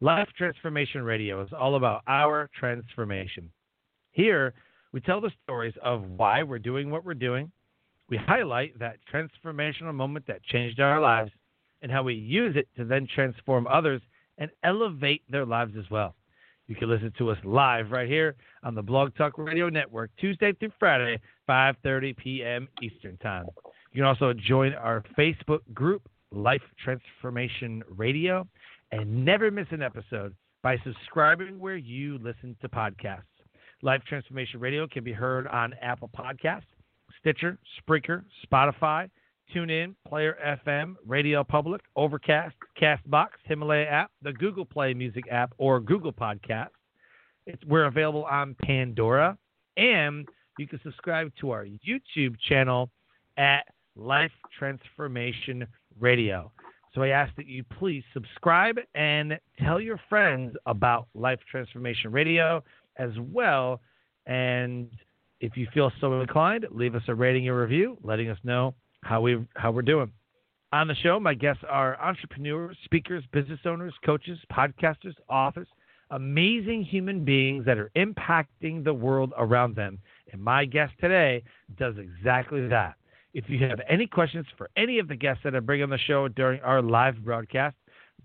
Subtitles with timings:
[0.00, 3.50] Life Transformation Radio is all about our transformation.
[4.12, 4.54] Here,
[4.92, 7.50] we tell the stories of why we're doing what we're doing.
[8.08, 11.32] We highlight that transformational moment that changed our lives
[11.82, 14.00] and how we use it to then transform others
[14.38, 16.14] and elevate their lives as well.
[16.68, 20.52] You can listen to us live right here on the Blog Talk Radio Network Tuesday
[20.52, 22.68] through Friday, 5:30 p.m.
[22.82, 23.46] Eastern Time.
[23.92, 28.46] You can also join our Facebook group, Life Transformation Radio,
[28.92, 33.22] and never miss an episode by subscribing where you listen to podcasts.
[33.82, 36.62] Life Transformation Radio can be heard on Apple Podcasts,
[37.20, 39.08] Stitcher, Spreaker, Spotify,
[39.54, 45.80] TuneIn, Player FM, Radio Public, Overcast, Castbox, Himalaya app, the Google Play Music app, or
[45.80, 46.68] Google Podcasts.
[47.46, 49.38] It's, we're available on Pandora,
[49.76, 50.28] and
[50.58, 52.90] you can subscribe to our YouTube channel
[53.36, 53.62] at
[53.96, 55.66] Life Transformation
[55.98, 56.52] Radio.
[56.98, 62.64] So I ask that you please subscribe and tell your friends about Life Transformation Radio
[62.96, 63.80] as well.
[64.26, 64.90] And
[65.38, 69.20] if you feel so inclined, leave us a rating or review, letting us know how
[69.20, 70.10] we how we're doing.
[70.72, 75.68] On the show, my guests are entrepreneurs, speakers, business owners, coaches, podcasters, authors,
[76.10, 80.00] amazing human beings that are impacting the world around them.
[80.32, 81.44] And my guest today
[81.78, 82.96] does exactly that.
[83.34, 85.98] If you have any questions for any of the guests that I bring on the
[85.98, 87.76] show during our live broadcast,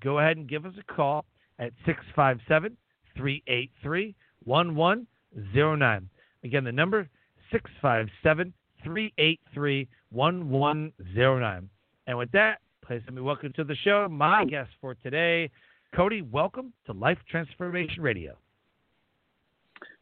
[0.02, 1.26] go ahead and give us a call
[1.60, 2.78] at 657
[3.18, 4.16] 383
[4.46, 6.10] 1109.
[6.44, 7.08] Again, the number
[7.52, 8.54] 657
[8.84, 11.70] 383 1109.
[12.08, 15.50] And with that, please let me welcome to the show my guest for today,
[15.96, 16.22] Cody.
[16.22, 18.36] Welcome to Life Transformation Radio.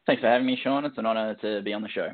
[0.05, 0.85] Thanks for having me, Sean.
[0.85, 2.11] It's an honor to be on the show.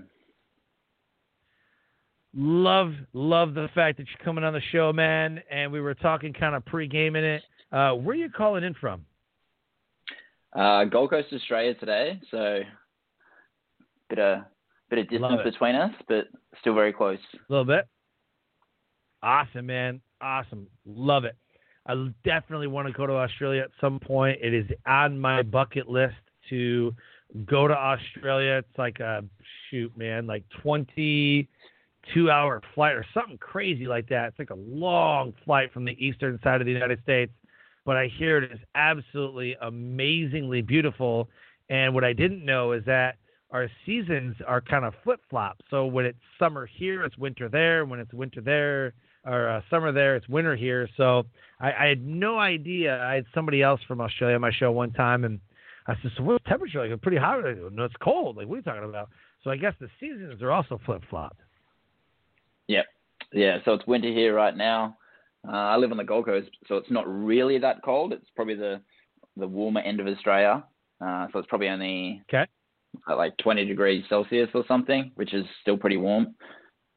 [2.40, 5.42] Love, love the fact that you're coming on the show, man.
[5.50, 7.42] And we were talking kind of pre-gaming it.
[7.72, 9.04] Uh, where are you calling in from?
[10.56, 12.22] Uh, Gold Coast, Australia today.
[12.30, 12.60] So
[14.10, 14.42] bit of
[14.90, 16.28] bit of distance between us, but
[16.62, 17.18] still very close.
[17.34, 17.88] A little bit.
[19.24, 20.00] Awesome, man.
[20.22, 20.68] Awesome.
[20.86, 21.36] Love it.
[21.88, 24.38] I definitely want to go to Australia at some point.
[24.42, 26.16] It is on my bucket list
[26.50, 26.94] to
[27.46, 28.58] go to Australia.
[28.58, 29.24] It's like a
[29.70, 31.50] shoot, man, like 20
[32.14, 34.30] two hour flight or something crazy like that.
[34.30, 37.32] It's like a long flight from the eastern side of the United States.
[37.86, 41.30] But I hear it is absolutely amazingly beautiful.
[41.70, 43.16] And what I didn't know is that
[43.52, 45.58] our seasons are kind of flip flop.
[45.70, 47.86] So when it's summer here, it's winter there.
[47.86, 48.94] When it's winter there,
[49.26, 50.90] or uh, summer there, it's winter here.
[50.98, 51.24] So
[51.60, 53.02] I, I, had no idea.
[53.04, 55.40] I had somebody else from Australia on my show one time, and
[55.88, 56.92] I said, "So what's the temperature like?
[56.92, 57.42] It's pretty hot."
[57.72, 58.38] "No, it's cold.
[58.38, 59.10] Like what are you talking about?"
[59.44, 61.40] So I guess the seasons are also flip flopped.
[62.68, 62.86] Yep.
[63.34, 63.58] Yeah.
[63.66, 64.98] So it's winter here right now.
[65.48, 68.14] Uh, I live on the Gold Coast, so it's not really that cold.
[68.14, 68.82] It's probably the
[69.38, 70.64] the warmer end of Australia.
[71.00, 72.50] Uh, so it's probably only okay.
[73.08, 76.36] like 20 degrees Celsius or something, which is still pretty warm.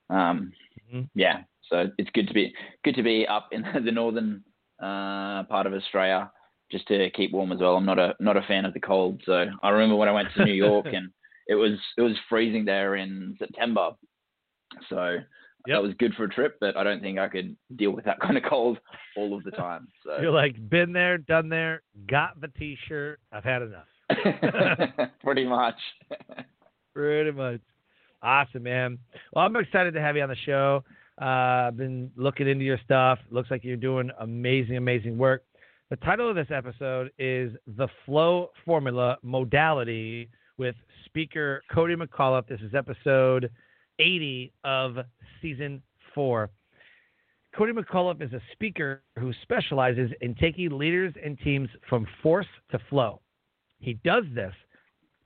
[0.08, 0.52] Um,
[0.88, 1.02] mm-hmm.
[1.14, 1.42] Yeah.
[1.68, 2.52] So it's good to be
[2.84, 4.42] good to be up in the northern
[4.82, 6.30] uh, part of Australia
[6.70, 7.76] just to keep warm as well.
[7.76, 9.22] I'm not a not a fan of the cold.
[9.24, 11.10] So I remember when I went to New York and
[11.46, 13.90] it was it was freezing there in September.
[14.88, 15.18] So
[15.66, 15.76] Yep.
[15.76, 18.20] That was good for a trip, but I don't think I could deal with that
[18.20, 18.78] kind of cold
[19.16, 19.88] all of the time.
[20.04, 23.20] So you're like been there, done there, got the T-shirt.
[23.30, 25.10] I've had enough.
[25.22, 25.76] Pretty much.
[26.94, 27.60] Pretty much.
[28.22, 28.98] Awesome, man.
[29.32, 30.84] Well, I'm excited to have you on the show.
[31.20, 33.18] Uh, I've been looking into your stuff.
[33.30, 35.44] Looks like you're doing amazing, amazing work.
[35.90, 40.76] The title of this episode is The Flow Formula Modality with
[41.06, 42.46] speaker Cody McAuliffe.
[42.46, 43.50] This is episode
[44.00, 44.96] 80 of
[45.40, 45.82] season
[46.14, 46.50] four.
[47.54, 52.78] Cody McAuliffe is a speaker who specializes in taking leaders and teams from force to
[52.88, 53.20] flow.
[53.78, 54.54] He does this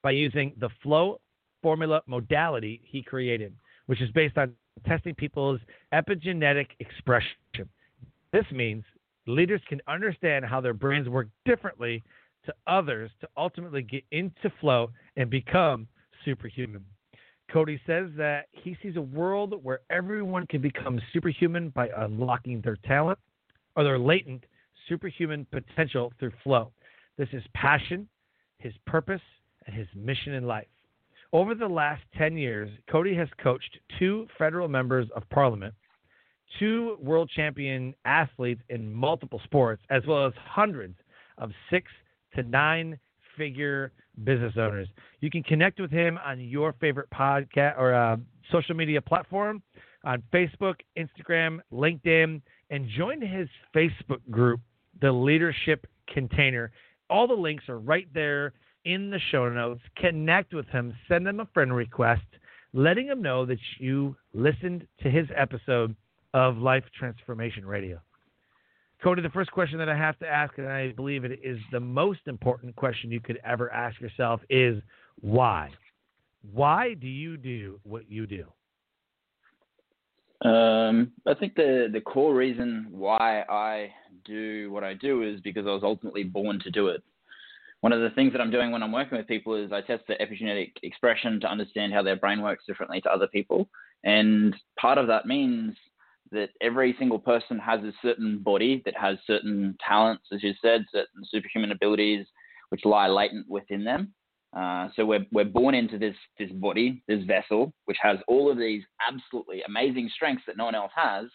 [0.03, 1.21] by using the flow
[1.63, 3.55] formula modality he created,
[3.87, 4.53] which is based on
[4.87, 5.61] testing people's
[5.93, 7.69] epigenetic expression.
[8.33, 8.85] This means
[9.27, 12.03] leaders can understand how their brains work differently
[12.47, 15.87] to others to ultimately get into flow and become
[16.25, 16.85] superhuman.
[17.51, 22.77] Cody says that he sees a world where everyone can become superhuman by unlocking their
[22.85, 23.19] talent
[23.77, 24.45] or their latent
[24.89, 26.73] superhuman potential through flow.
[27.17, 28.09] This is passion,
[28.59, 29.21] his purpose,
[29.67, 30.67] and his mission in life.
[31.33, 35.75] Over the last 10 years, Cody has coached two federal members of parliament,
[36.59, 40.97] two world champion athletes in multiple sports, as well as hundreds
[41.39, 41.91] of six
[42.35, 42.99] to nine
[43.37, 43.93] figure
[44.25, 44.89] business owners.
[45.21, 48.17] You can connect with him on your favorite podcast or uh,
[48.53, 49.63] social media platform
[50.05, 52.41] on Facebook, Instagram, LinkedIn,
[52.71, 54.61] and join his Facebook group,
[55.01, 56.71] The Leadership Container.
[57.11, 58.53] All the links are right there
[58.85, 59.81] in the show notes.
[59.97, 62.23] Connect with him, send him a friend request,
[62.73, 65.95] letting him know that you listened to his episode
[66.35, 68.01] of Life Transformation Radio.
[69.05, 71.79] Cody, the first question that I have to ask, and I believe it is the
[71.79, 74.83] most important question you could ever ask yourself, is
[75.21, 75.69] why?
[76.53, 78.47] Why do you do what you do?
[80.49, 83.93] Um, I think the the core reason why I
[84.25, 87.03] do what I do is because I was ultimately born to do it.
[87.83, 90.05] One of the things that I'm doing when I'm working with people is I test
[90.09, 93.69] the epigenetic expression to understand how their brain works differently to other people,
[94.03, 95.77] and part of that means
[96.35, 100.85] that every single person has a certain body that has certain talents, as you said,
[100.93, 102.27] certain superhuman abilities
[102.71, 104.13] which lie latent within them.
[104.57, 108.59] Uh, so we're, we're born into this, this body, this vessel, which has all of
[108.59, 111.27] these absolutely amazing strengths that no one else has.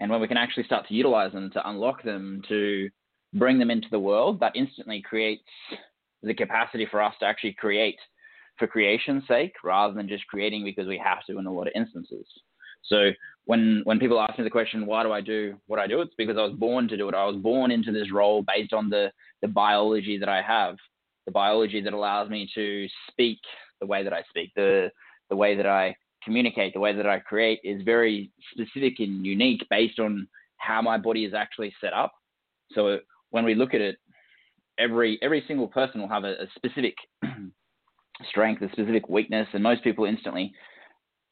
[0.00, 2.88] And when we can actually start to utilize them, to unlock them, to
[3.34, 5.42] bring them into the world, that instantly creates
[6.22, 7.98] the capacity for us to actually create
[8.58, 11.72] for creation's sake rather than just creating because we have to in a lot of
[11.74, 12.26] instances.
[12.84, 13.10] So
[13.48, 16.02] when when people ask me the question, why do I do what I do?
[16.02, 17.14] It's because I was born to do it.
[17.14, 19.10] I was born into this role based on the
[19.40, 20.76] the biology that I have,
[21.24, 23.38] the biology that allows me to speak
[23.80, 24.90] the way that I speak, the
[25.30, 29.66] the way that I communicate, the way that I create is very specific and unique
[29.70, 30.28] based on
[30.58, 32.12] how my body is actually set up.
[32.72, 32.98] So
[33.30, 33.96] when we look at it,
[34.78, 36.96] every every single person will have a, a specific
[38.28, 40.52] strength, a specific weakness, and most people instantly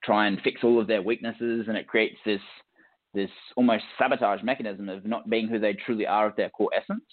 [0.02, 2.40] try and fix all of their weaknesses, and it creates this
[3.14, 7.04] this almost sabotage mechanism of not being who they truly are at their core essence.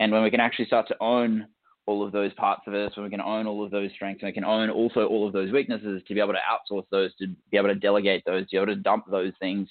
[0.00, 1.46] And when we can actually start to own
[1.86, 4.28] all of those parts of us, when we can own all of those strengths, and
[4.28, 7.26] we can own also all of those weaknesses to be able to outsource those, to
[7.50, 9.68] be able to delegate those, to be able to dump those things,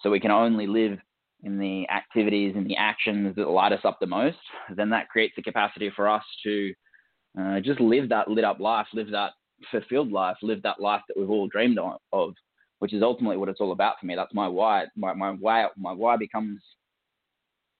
[0.00, 0.98] so we can only live
[1.42, 4.38] in the activities and the actions that light us up the most,
[4.74, 6.74] then that creates the capacity for us to
[7.40, 9.32] uh, just live that lit up life, live that
[9.70, 11.78] fulfilled life, live that life that we've all dreamed
[12.12, 12.34] of,
[12.78, 14.14] which is ultimately what it's all about for me.
[14.14, 14.86] That's my why.
[14.96, 16.60] My, my why my why becomes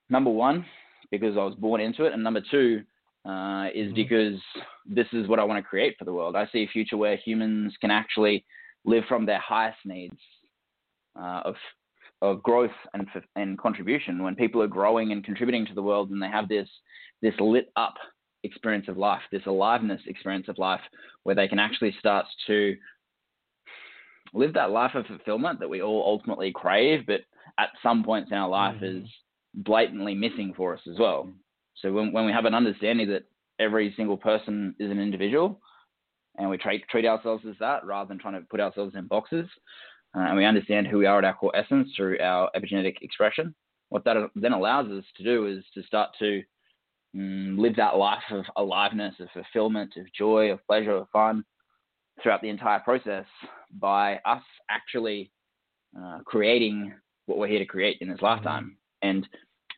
[0.09, 0.65] number one
[1.11, 2.83] because I was born into it, and number two
[3.25, 3.95] uh, is mm-hmm.
[3.95, 4.41] because
[4.87, 6.37] this is what I want to create for the world.
[6.37, 8.45] I see a future where humans can actually
[8.85, 10.19] live from their highest needs
[11.19, 11.55] uh, of
[12.23, 14.23] of growth and and contribution.
[14.23, 16.69] When people are growing and contributing to the world, and they have this
[17.23, 17.95] this lit up
[18.47, 20.81] experience of life, this aliveness experience of life,
[21.25, 22.77] where they can actually start to
[24.33, 27.21] live that life of fulfillment that we all ultimately crave, but
[27.59, 29.03] at some points in our life mm-hmm.
[29.03, 29.09] is
[29.55, 31.29] blatantly missing for us as well.
[31.77, 33.25] So when, when we have an understanding that
[33.59, 35.61] every single person is an individual,
[36.39, 39.49] and we treat treat ourselves as that rather than trying to put ourselves in boxes,
[40.17, 43.55] uh, and we understand who we are at our core essence through our epigenetic expression,
[43.89, 46.43] what that then allows us to do is to start to
[47.17, 51.45] mm, live that life of aliveness, of fulfillment, of joy, of pleasure, of fun
[52.23, 53.27] throughout the entire process
[53.79, 55.31] by us actually
[55.99, 56.93] uh, creating
[57.27, 58.27] what we're here to create in this mm-hmm.
[58.27, 58.77] lifetime.
[59.03, 59.27] And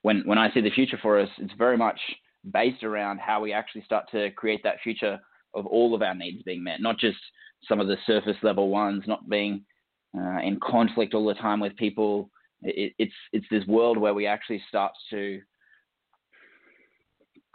[0.03, 1.99] when when I see the future for us, it's very much
[2.53, 5.19] based around how we actually start to create that future
[5.55, 7.19] of all of our needs being met, not just
[7.69, 9.65] some of the surface level ones, not being
[10.17, 12.31] uh, in conflict all the time with people.
[12.63, 15.41] It, it's it's this world where we actually start to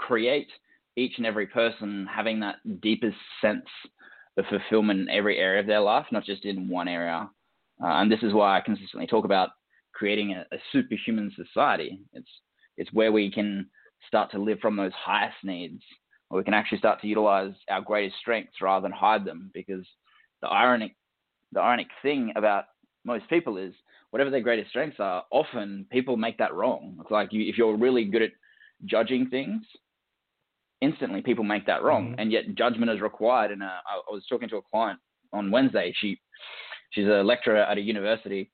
[0.04, 0.50] create
[0.96, 3.66] each and every person having that deepest sense
[4.38, 7.30] of fulfillment in every area of their life, not just in one area.
[7.82, 9.50] Uh, and this is why I consistently talk about
[9.94, 12.02] creating a, a, superhuman society.
[12.14, 12.30] It's
[12.78, 13.70] it's where we can
[14.08, 15.82] start to live from those highest needs,
[16.28, 19.52] where we can actually start to utilize our greatest strengths rather than hide them.
[19.54, 19.86] Because
[20.42, 20.96] the ironic
[21.52, 22.66] the ironic thing about
[23.06, 23.74] most people is
[24.12, 26.98] whatever their greatest strengths are, often people make that wrong.
[27.02, 28.32] It's like you, if you're really good at
[28.86, 29.64] judging things,
[30.84, 32.20] instantly people make that wrong, mm-hmm.
[32.20, 33.52] and yet judgment is required.
[33.52, 33.78] And I
[34.12, 35.00] was talking to a client
[35.32, 35.94] on Wednesday.
[35.98, 36.20] She
[36.92, 38.52] she's a lecturer at a university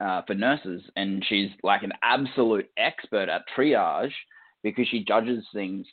[0.00, 4.12] uh, for nurses, and she's like an absolute expert at triage
[4.62, 5.86] because she judges things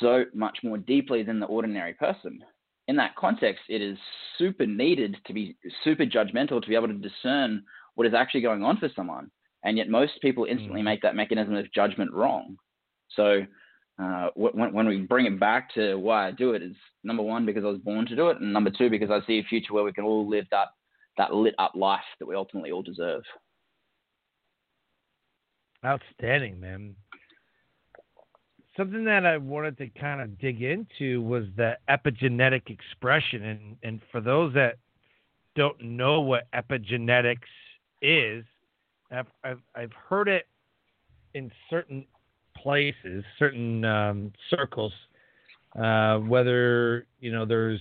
[0.00, 2.40] so much more deeply than the ordinary person.
[2.88, 3.96] In that context, it is
[4.38, 7.62] super needed to be super judgmental to be able to discern
[7.94, 9.30] what is actually going on for someone.
[9.64, 10.84] And yet, most people instantly mm.
[10.84, 12.56] make that mechanism of judgment wrong.
[13.14, 13.42] So,
[13.98, 17.44] uh, when, when we bring it back to why I do it, is number one
[17.44, 19.74] because I was born to do it, and number two because I see a future
[19.74, 20.68] where we can all live that
[21.18, 23.22] that lit up life that we ultimately all deserve.
[25.84, 26.96] Outstanding, man.
[28.76, 34.00] Something that I wanted to kind of dig into was the epigenetic expression, and and
[34.10, 34.78] for those that
[35.54, 37.40] don't know what epigenetics
[38.00, 38.44] is,
[39.10, 40.46] I've I've, I've heard it
[41.34, 42.06] in certain
[42.56, 44.92] places, certain um, circles,
[45.78, 47.80] uh, whether you know there's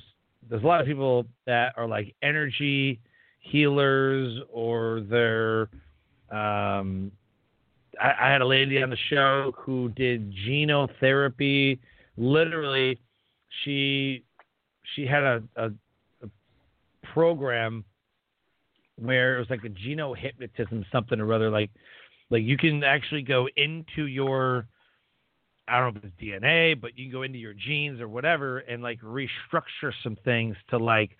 [0.49, 2.99] there's a lot of people that are like energy
[3.39, 5.61] healers or they're
[6.31, 7.11] um,
[7.99, 11.77] I, I, had a lady on the show who did genotherapy.
[12.17, 12.99] Literally,
[13.63, 14.23] she
[14.95, 15.65] she had a, a,
[16.23, 16.29] a
[17.13, 17.83] program
[18.95, 21.69] where it was like a geno hypnotism something or other like
[22.31, 24.65] like you can actually go into your
[25.67, 28.59] I don't know if it's DNA, but you can go into your genes or whatever
[28.59, 31.11] and like restructure some things to like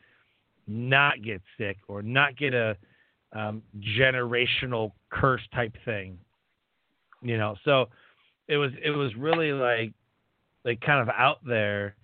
[0.68, 2.75] not get sick or not get a
[3.34, 3.62] um,
[4.00, 6.18] generational curse type thing.
[7.22, 7.89] You know, so
[8.48, 9.94] it was it was really like
[10.65, 11.96] like kind of out there,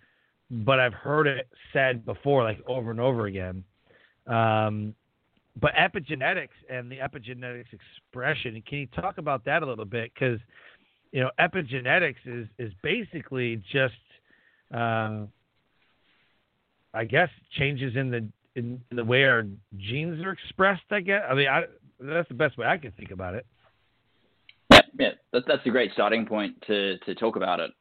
[0.51, 3.63] but I've heard it said before, like over and over again.
[4.27, 4.93] Um,
[5.59, 10.11] but epigenetics and the epigenetics expression, can you talk about that a little bit?
[10.13, 10.39] Because
[11.11, 13.93] you know, epigenetics is is basically just,
[14.73, 15.21] uh,
[16.93, 18.17] I guess, changes in the
[18.55, 19.45] in, in, the way our
[19.77, 20.83] genes are expressed.
[20.91, 21.23] I guess.
[21.29, 21.63] I mean, I,
[21.99, 23.45] that's the best way I can think about it.
[24.71, 27.71] Yeah, yeah, that's that's a great starting point to to talk about it.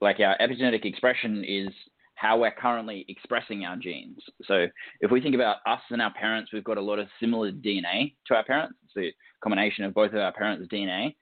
[0.00, 1.68] Like our epigenetic expression is
[2.16, 4.18] how we're currently expressing our genes.
[4.44, 4.66] So
[5.00, 8.14] if we think about us and our parents, we've got a lot of similar DNA
[8.26, 8.74] to our parents.
[8.94, 11.14] It's a combination of both of our parents' DNA.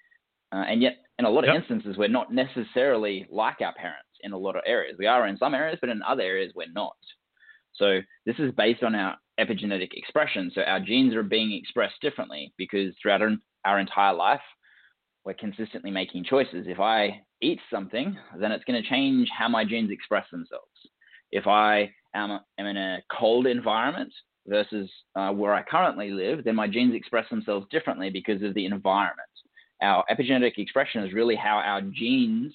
[0.52, 1.56] Uh, and yet, in a lot of yep.
[1.56, 4.96] instances, we're not necessarily like our parents in a lot of areas.
[4.98, 6.96] We are in some areas, but in other areas, we're not.
[7.74, 10.50] So this is based on our epigenetic expression.
[10.54, 13.20] So our genes are being expressed differently because throughout
[13.64, 14.40] our entire life,
[15.25, 16.66] we're consistently making choices.
[16.66, 20.66] If I eat something, then it's going to change how my genes express themselves.
[21.33, 24.12] If I am, am in a cold environment
[24.47, 28.66] versus uh, where I currently live, then my genes express themselves differently because of the
[28.66, 29.28] environment.
[29.83, 32.54] Our epigenetic expression is really how our genes,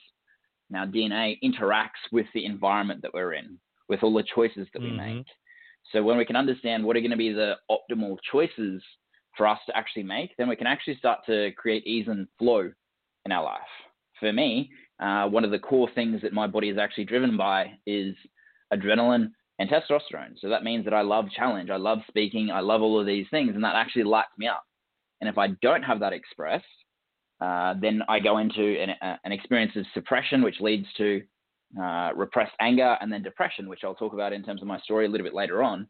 [0.76, 3.58] our DNA interacts with the environment that we're in,
[3.88, 5.18] with all the choices that we mm-hmm.
[5.18, 5.26] make.
[5.92, 8.82] So when we can understand what are going to be the optimal choices
[9.40, 12.70] for us to actually make, then we can actually start to create ease and flow
[13.26, 13.62] in our life.
[14.20, 14.70] For me,
[15.02, 18.14] uh, one of the core things that my body is actually driven by is
[18.74, 20.36] adrenaline and testosterone.
[20.40, 23.28] So that means that I love challenge, I love speaking, I love all of these
[23.32, 24.64] things, and that actually lights me up.
[25.22, 26.66] And if I don't have that expressed,
[27.40, 31.22] uh, then I go into an, uh, an, experience of suppression, which leads to
[31.82, 35.06] uh, repressed anger and then depression, which I'll talk about in terms of my story
[35.06, 35.88] a little bit later on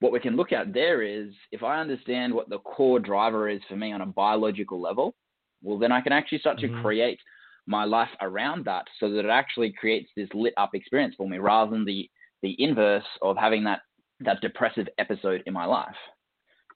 [0.00, 3.60] what we can look at there is if I understand what the core driver is
[3.68, 5.14] for me on a biological level,
[5.62, 6.76] well, then I can actually start mm-hmm.
[6.76, 7.18] to create
[7.66, 11.38] my life around that so that it actually creates this lit up experience for me
[11.38, 12.08] rather than the,
[12.42, 13.80] the inverse of having that,
[14.20, 15.96] that depressive episode in my life.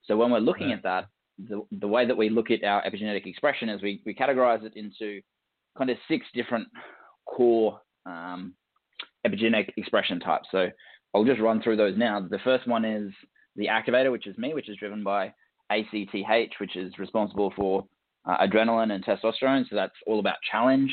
[0.04, 0.78] So when we're looking right.
[0.78, 1.06] at that,
[1.38, 4.72] the, the way that we look at our epigenetic expression is we, we categorize it
[4.74, 5.20] into
[5.76, 6.66] kind of six different
[7.26, 8.54] core um,
[9.26, 10.48] epigenetic expression types.
[10.50, 10.68] So
[11.18, 12.20] I'll just run through those now.
[12.20, 13.12] The first one is
[13.56, 15.34] the activator, which is me, which is driven by
[15.68, 17.84] ACTH, which is responsible for
[18.24, 19.68] uh, adrenaline and testosterone.
[19.68, 20.92] So that's all about challenge.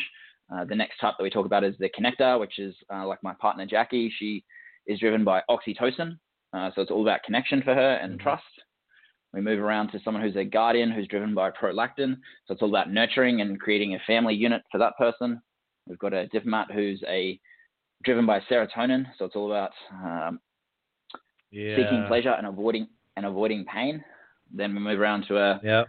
[0.51, 3.21] Uh, the next type that we talk about is the connector, which is uh, like
[3.21, 4.11] my partner Jackie.
[4.17, 4.43] She
[4.87, 6.17] is driven by oxytocin.
[6.53, 8.23] Uh, so it's all about connection for her and mm-hmm.
[8.23, 8.43] trust.
[9.31, 12.15] We move around to someone who's a guardian who's driven by prolactin.
[12.47, 15.39] So it's all about nurturing and creating a family unit for that person.
[15.85, 17.39] We've got a diplomat who's a
[18.05, 19.05] driven by serotonin.
[19.17, 20.39] So it's all about um,
[21.51, 21.75] yeah.
[21.75, 24.03] seeking pleasure and avoiding and avoiding pain.
[24.53, 25.87] Then we move around to a yep.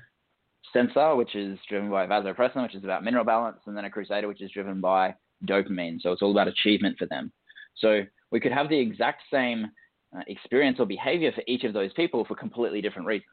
[0.73, 4.29] sensor, which is driven by vasopressin, which is about mineral balance, and then a crusader,
[4.29, 5.15] which is driven by
[5.47, 6.01] dopamine.
[6.01, 7.31] So it's all about achievement for them.
[7.77, 9.71] So we could have the exact same
[10.17, 13.29] uh, experience or behavior for each of those people for completely different reasons.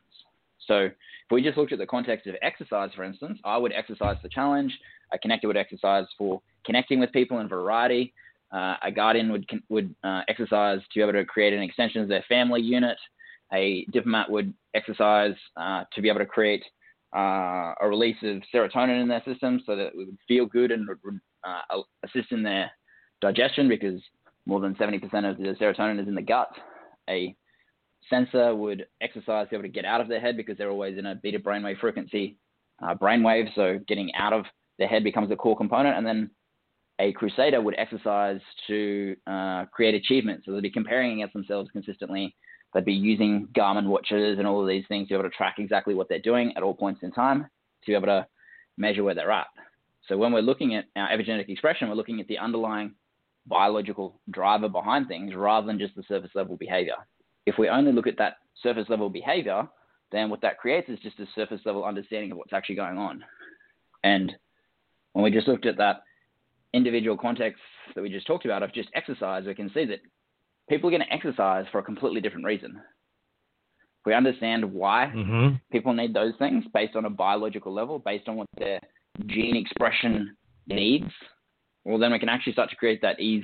[0.67, 4.17] So if we just looked at the context of exercise, for instance, I would exercise
[4.21, 4.77] for challenge,
[5.13, 8.13] a connector would exercise for connecting with people in variety.
[8.53, 12.07] Uh, a guardian would would uh, exercise to be able to create an extension of
[12.07, 12.97] their family unit.
[13.51, 16.63] A diplomat would exercise uh, to be able to create
[17.15, 20.87] uh, a release of serotonin in their system so that it would feel good and
[20.87, 22.71] would uh, assist in their
[23.21, 24.01] digestion because
[24.45, 26.49] more than 70% of the serotonin is in the gut.
[27.09, 27.35] A
[28.09, 30.97] sensor would exercise to be able to get out of their head because they're always
[30.97, 32.37] in a beta brainwave frequency
[32.81, 33.53] uh, brainwave.
[33.55, 34.45] So getting out of
[34.79, 35.97] their head becomes a core component.
[35.97, 36.31] And then
[36.99, 40.45] a crusader would exercise to uh, create achievements.
[40.45, 42.35] So they'd be comparing against themselves consistently.
[42.73, 45.55] They'd be using Garmin watches and all of these things to be able to track
[45.57, 48.27] exactly what they're doing at all points in time to be able to
[48.77, 49.47] measure where they're at.
[50.07, 52.95] So when we're looking at our epigenetic expression, we're looking at the underlying
[53.45, 56.95] biological driver behind things rather than just the surface level behavior.
[57.45, 59.67] If we only look at that surface level behavior,
[60.11, 63.23] then what that creates is just a surface level understanding of what's actually going on.
[64.03, 64.31] And
[65.13, 66.03] when we just looked at that
[66.73, 67.61] individual contexts
[67.95, 69.99] that we just talked about of just exercise, we can see that
[70.69, 72.79] people are going to exercise for a completely different reason.
[74.05, 75.55] We understand why mm-hmm.
[75.71, 78.79] people need those things based on a biological level, based on what their
[79.27, 80.35] gene expression
[80.67, 81.11] needs,
[81.85, 83.43] well, then we can actually start to create that ease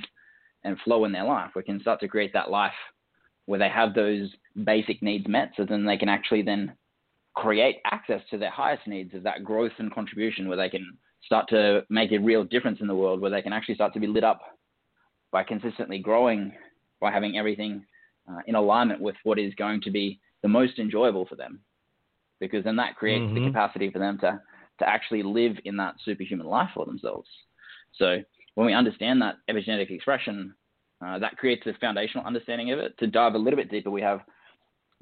[0.64, 1.50] and flow in their life.
[1.54, 2.72] We can start to create that life
[3.46, 4.30] where they have those
[4.64, 6.74] basic needs met, so then they can actually then
[7.34, 10.86] create access to their highest needs of that growth and contribution, where they can
[11.24, 14.00] start to make a real difference in the world, where they can actually start to
[14.00, 14.40] be lit up
[15.32, 16.52] by consistently growing,
[17.00, 17.84] by having everything
[18.30, 21.60] uh, in alignment with what is going to be the most enjoyable for them,
[22.40, 23.44] because then that creates mm-hmm.
[23.44, 24.40] the capacity for them to
[24.78, 27.28] to actually live in that superhuman life for themselves.
[27.98, 28.22] So
[28.54, 30.54] when we understand that epigenetic expression,
[31.04, 32.96] uh, that creates a foundational understanding of it.
[32.98, 34.20] To dive a little bit deeper, we have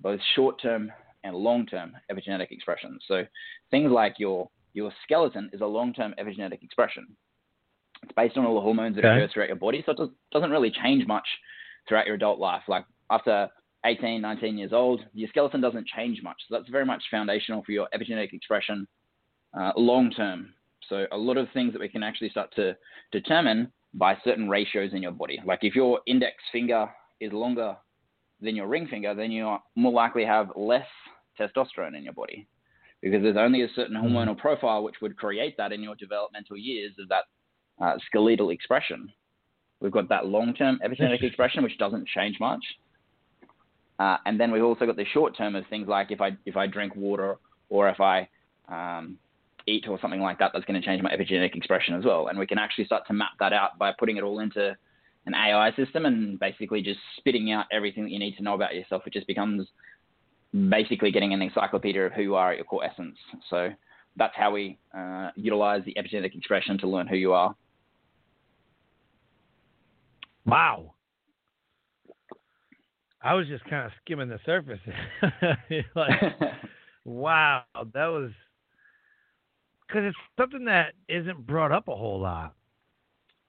[0.00, 0.90] both short-term
[1.22, 3.04] and long-term epigenetic expressions.
[3.06, 3.24] So
[3.70, 7.06] things like your your skeleton is a long-term epigenetic expression.
[8.02, 9.24] It's based on all the hormones that okay.
[9.24, 11.26] occur throughout your body, so it does, doesn't really change much
[11.88, 12.62] throughout your adult life.
[12.68, 13.48] Like after
[13.84, 16.36] 18, 19 years old, your skeleton doesn't change much.
[16.48, 18.86] So that's very much foundational for your epigenetic expression
[19.58, 20.54] uh, long term.
[20.88, 22.76] So a lot of things that we can actually start to
[23.12, 25.40] determine by certain ratios in your body.
[25.44, 26.88] Like if your index finger
[27.20, 27.76] is longer
[28.40, 30.86] than your ring finger, then you are more likely to have less
[31.38, 32.46] testosterone in your body
[33.02, 34.14] because there's only a certain mm-hmm.
[34.14, 37.24] hormonal profile which would create that in your developmental years of that
[37.80, 39.12] uh, skeletal expression.
[39.80, 42.64] We've got that long-term epigenetic expression which doesn't change much,
[43.98, 46.56] uh, and then we've also got the short term of things like if I if
[46.56, 47.36] I drink water
[47.68, 48.28] or if I
[48.68, 49.18] um,
[49.68, 52.28] eat or something like that, that's going to change my epigenetic expression as well.
[52.28, 54.76] And we can actually start to map that out by putting it all into
[55.26, 58.74] an AI system and basically just spitting out everything that you need to know about
[58.74, 59.02] yourself.
[59.06, 59.68] It just becomes
[60.52, 63.16] basically getting an encyclopedia of who you are at your core essence.
[63.50, 63.70] So
[64.16, 67.54] that's how we uh, utilize the epigenetic expression to learn who you are.
[70.46, 70.94] Wow.
[73.22, 74.80] I was just kind of skimming the surface.
[75.94, 76.10] like,
[77.04, 78.30] wow, that was
[79.86, 82.54] because it's something that isn't brought up a whole lot.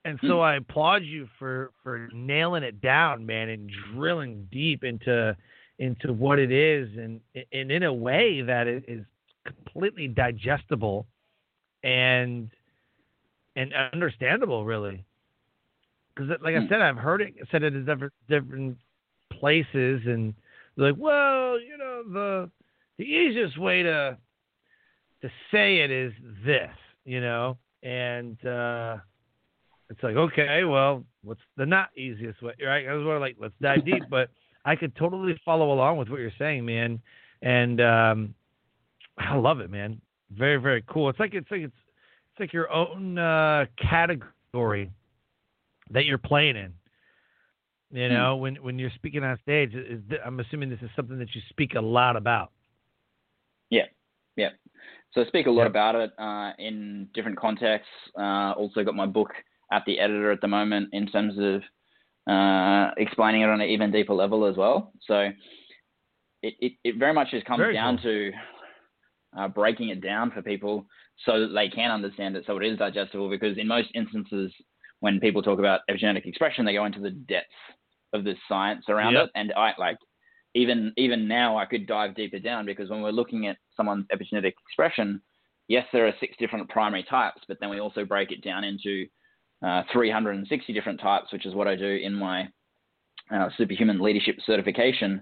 [0.06, 0.42] And so mm.
[0.42, 5.36] I applaud you for for nailing it down, man, and drilling deep into
[5.80, 9.06] into what it is, and and in a way that it is
[9.46, 11.08] completely digestible
[11.84, 12.50] and
[13.56, 15.04] and understandable, really.
[16.16, 16.56] Because, like.
[16.56, 18.78] I said, I've heard it said it in different different
[19.32, 20.34] places, and
[20.76, 22.52] like, well, you know, the
[22.98, 24.18] the easiest way to
[25.22, 26.14] to say it is
[26.46, 26.72] this,
[27.06, 28.98] you know, and uh,
[29.90, 32.88] it's like, okay, well, what's the not easiest way, right?
[32.88, 34.30] I was more like, let's dive deep, but
[34.70, 37.02] I could totally follow along with what you're saying, man,
[37.42, 38.36] and um,
[39.18, 40.00] I love it, man.
[40.30, 41.10] Very, very cool.
[41.10, 44.92] It's like it's like it's it's like your own uh, category
[45.90, 46.74] that you're playing in.
[47.92, 48.14] You hmm.
[48.14, 51.42] know, when when you're speaking on stage, is, I'm assuming this is something that you
[51.50, 52.52] speak a lot about.
[53.72, 53.86] Yeah,
[54.36, 54.50] yeah.
[55.14, 55.72] So I speak a lot yep.
[55.72, 57.90] about it uh, in different contexts.
[58.16, 59.32] Uh, also got my book
[59.72, 61.64] at the editor at the moment in terms of
[62.30, 64.92] uh, explaining it on an even deeper level as well.
[65.06, 65.30] So
[66.42, 68.04] it, it, it very much just comes very down cool.
[68.04, 68.32] to
[69.38, 70.86] uh, breaking it down for people
[71.26, 74.52] so that they can understand it so it is digestible because in most instances
[75.02, 77.50] when people talk about epigenetic expression they go into the depths
[78.14, 79.26] of the science around yep.
[79.26, 79.98] it and I like
[80.56, 84.54] even even now I could dive deeper down because when we're looking at someone's epigenetic
[84.66, 85.22] expression,
[85.68, 89.06] yes, there are six different primary types, but then we also break it down into
[89.66, 92.48] uh, 360 different types, which is what I do in my
[93.34, 95.22] uh, superhuman leadership certification.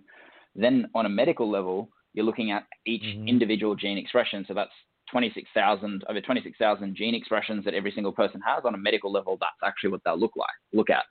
[0.56, 3.28] Then on a medical level, you're looking at each mm-hmm.
[3.28, 4.46] individual gene expression.
[4.48, 4.72] So that's
[5.12, 9.38] 26,000 over 26,000 gene expressions that every single person has on a medical level.
[9.40, 10.50] That's actually what they'll look like.
[10.74, 11.04] Look at.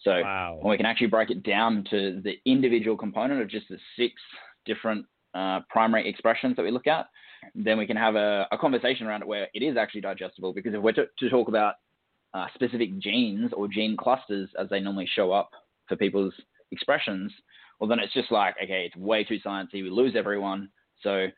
[0.00, 0.60] So wow.
[0.64, 4.14] we can actually break it down to the individual component of just the six
[4.66, 7.06] different uh, primary expressions that we look at,
[7.54, 10.52] then we can have a, a, conversation around it where it is actually digestible.
[10.52, 11.74] Because if we're to, to talk about
[12.34, 15.50] uh, specific genes or gene clusters as they normally show up
[15.88, 16.34] for people's
[16.72, 17.32] expressions,
[17.78, 19.74] well, then it's just like, okay, it's way too sciencey.
[19.74, 20.68] We lose everyone.
[21.02, 21.28] So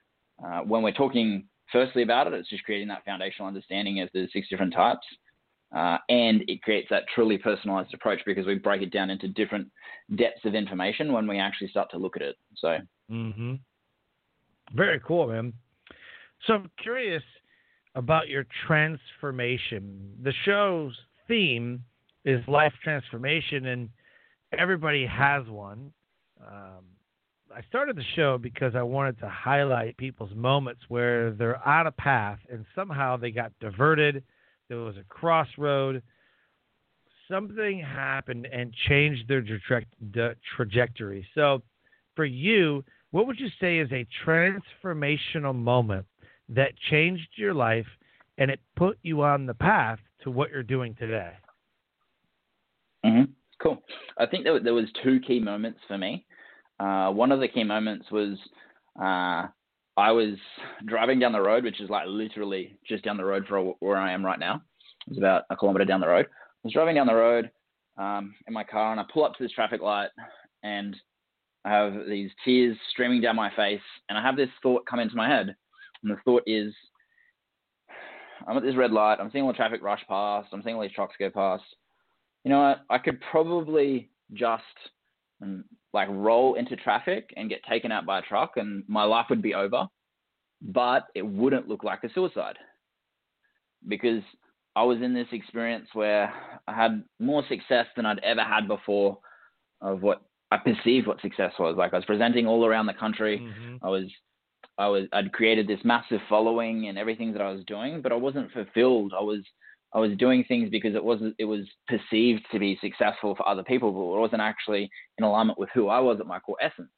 [0.44, 4.28] uh, when we're talking firstly about it, it's just creating that foundational understanding of the
[4.32, 5.06] six different types.
[5.74, 9.68] Uh, and it creates that truly personalized approach because we break it down into different
[10.14, 12.36] depths of information when we actually start to look at it.
[12.54, 12.78] So,
[13.10, 13.54] mm-hmm.
[14.74, 15.52] very cool, man.
[16.46, 17.22] So I'm curious
[17.96, 20.12] about your transformation.
[20.22, 20.94] The show's
[21.26, 21.82] theme
[22.24, 23.88] is life transformation, and
[24.56, 25.92] everybody has one.
[26.40, 26.84] Um,
[27.54, 31.96] I started the show because I wanted to highlight people's moments where they're out of
[31.96, 34.22] path and somehow they got diverted.
[34.68, 36.02] There was a crossroad.
[37.30, 41.26] Something happened and changed their tra- trajectory.
[41.34, 41.62] So,
[42.14, 46.06] for you, what would you say is a transformational moment
[46.48, 47.86] that changed your life
[48.38, 51.32] and it put you on the path to what you're doing today?
[53.04, 53.32] Mm-hmm.
[53.62, 53.82] Cool.
[54.18, 56.26] I think there, there was two key moments for me.
[56.78, 58.36] Uh, one of the key moments was
[59.00, 59.48] uh,
[59.96, 60.36] I was
[60.84, 64.12] driving down the road, which is like literally just down the road from where I
[64.12, 64.62] am right now.
[65.08, 66.26] It's about a kilometer down the road.
[66.26, 67.50] I was driving down the road
[67.96, 70.10] um, in my car, and I pull up to this traffic light,
[70.62, 70.94] and
[71.64, 75.16] I have these tears streaming down my face, and I have this thought come into
[75.16, 75.56] my head,
[76.02, 76.72] and the thought is,
[78.46, 79.18] I'm at this red light.
[79.20, 80.48] I'm seeing all the traffic rush past.
[80.52, 81.64] I'm seeing all these trucks go past.
[82.44, 82.80] You know what?
[82.90, 84.62] I could probably just
[85.40, 89.26] and like roll into traffic and get taken out by a truck and my life
[89.30, 89.86] would be over,
[90.62, 92.56] but it wouldn't look like a suicide
[93.88, 94.22] because
[94.74, 96.32] I was in this experience where
[96.66, 99.18] I had more success than I'd ever had before
[99.80, 101.76] of what I perceived what success was.
[101.76, 103.38] Like I was presenting all around the country.
[103.38, 103.84] Mm-hmm.
[103.84, 104.04] I was
[104.78, 108.16] I was I'd created this massive following and everything that I was doing, but I
[108.16, 109.12] wasn't fulfilled.
[109.18, 109.40] I was
[109.94, 113.62] I was doing things because it was it was perceived to be successful for other
[113.62, 116.88] people, but it wasn't actually in alignment with who I was at my core essence.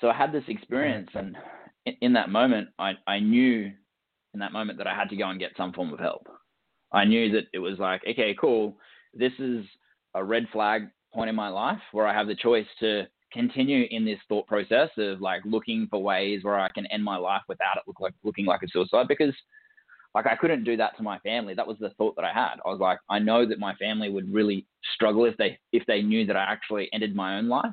[0.00, 1.36] So I had this experience, and
[1.86, 3.72] in, in that moment, I, I knew
[4.34, 6.26] in that moment that I had to go and get some form of help.
[6.92, 8.76] I knew that it was like, okay, cool,
[9.14, 9.64] this is
[10.14, 14.04] a red flag point in my life where I have the choice to continue in
[14.04, 17.76] this thought process of like looking for ways where I can end my life without
[17.76, 19.34] it look like looking like a suicide because
[20.14, 21.54] like I couldn't do that to my family.
[21.54, 22.56] That was the thought that I had.
[22.64, 26.02] I was like, I know that my family would really struggle if they if they
[26.02, 27.66] knew that I actually ended my own life.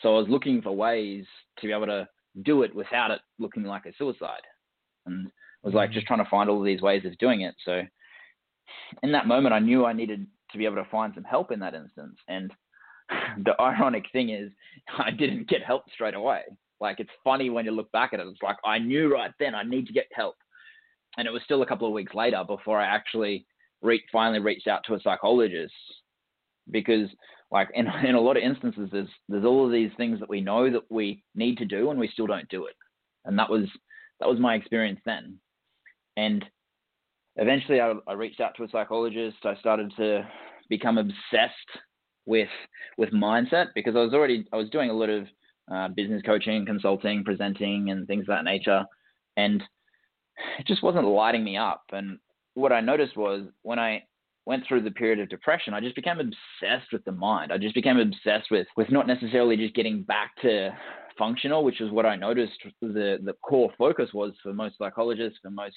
[0.00, 1.24] So I was looking for ways
[1.58, 2.08] to be able to
[2.42, 4.40] do it without it looking like a suicide.
[5.06, 5.94] And I was like mm-hmm.
[5.94, 7.54] just trying to find all of these ways of doing it.
[7.64, 7.82] So
[9.02, 11.60] in that moment I knew I needed to be able to find some help in
[11.60, 12.16] that instance.
[12.28, 12.50] And
[13.44, 14.50] the ironic thing is
[14.98, 16.42] I didn't get help straight away.
[16.80, 18.26] Like it's funny when you look back at it.
[18.26, 20.34] It's like I knew right then I need to get help
[21.16, 23.46] and it was still a couple of weeks later before I actually
[23.82, 25.74] re- finally reached out to a psychologist
[26.70, 27.08] because
[27.50, 30.40] like in, in a lot of instances there's there's all of these things that we
[30.40, 32.76] know that we need to do and we still don't do it
[33.24, 33.64] and that was
[34.20, 35.38] that was my experience then
[36.16, 36.44] and
[37.36, 40.26] eventually I, I reached out to a psychologist I started to
[40.68, 41.54] become obsessed
[42.26, 42.48] with
[42.98, 45.26] with mindset because I was already I was doing a lot of
[45.72, 48.84] uh, business coaching consulting presenting and things of that nature
[49.36, 49.62] and
[50.58, 51.84] it just wasn't lighting me up.
[51.92, 52.18] And
[52.54, 54.04] what I noticed was when I
[54.44, 57.52] went through the period of depression, I just became obsessed with the mind.
[57.52, 60.76] I just became obsessed with with not necessarily just getting back to
[61.18, 65.50] functional, which is what I noticed the the core focus was for most psychologists, for
[65.50, 65.76] most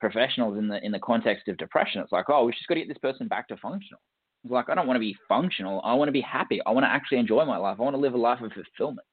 [0.00, 2.00] professionals in the in the context of depression.
[2.02, 4.00] It's like, oh, we just got to get this person back to functional.
[4.48, 5.80] Like I don't want to be functional.
[5.84, 6.60] I want to be happy.
[6.66, 7.76] I want to actually enjoy my life.
[7.78, 9.06] I want to live a life of fulfillment.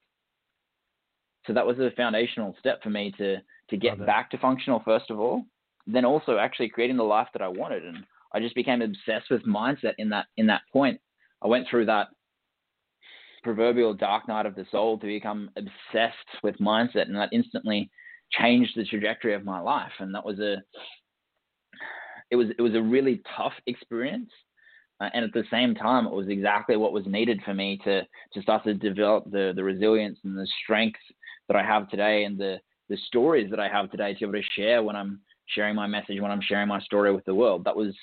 [1.46, 3.38] So that was a foundational step for me to
[3.70, 5.44] to get back to functional first of all,
[5.86, 7.84] then also actually creating the life that I wanted.
[7.84, 11.00] And I just became obsessed with mindset in that in that point.
[11.42, 12.08] I went through that
[13.42, 17.90] proverbial dark night of the soul to become obsessed with mindset, and that instantly
[18.32, 19.92] changed the trajectory of my life.
[19.98, 20.56] And that was a
[22.30, 24.30] it was it was a really tough experience.
[25.00, 28.02] Uh, and at the same time, it was exactly what was needed for me to
[28.34, 31.00] to start to develop the the resilience and the strength
[31.48, 32.58] that I have today, and the
[32.88, 35.86] the stories that I have today to be able to share when I'm sharing my
[35.86, 37.64] message, when I'm sharing my story with the world.
[37.64, 37.94] That was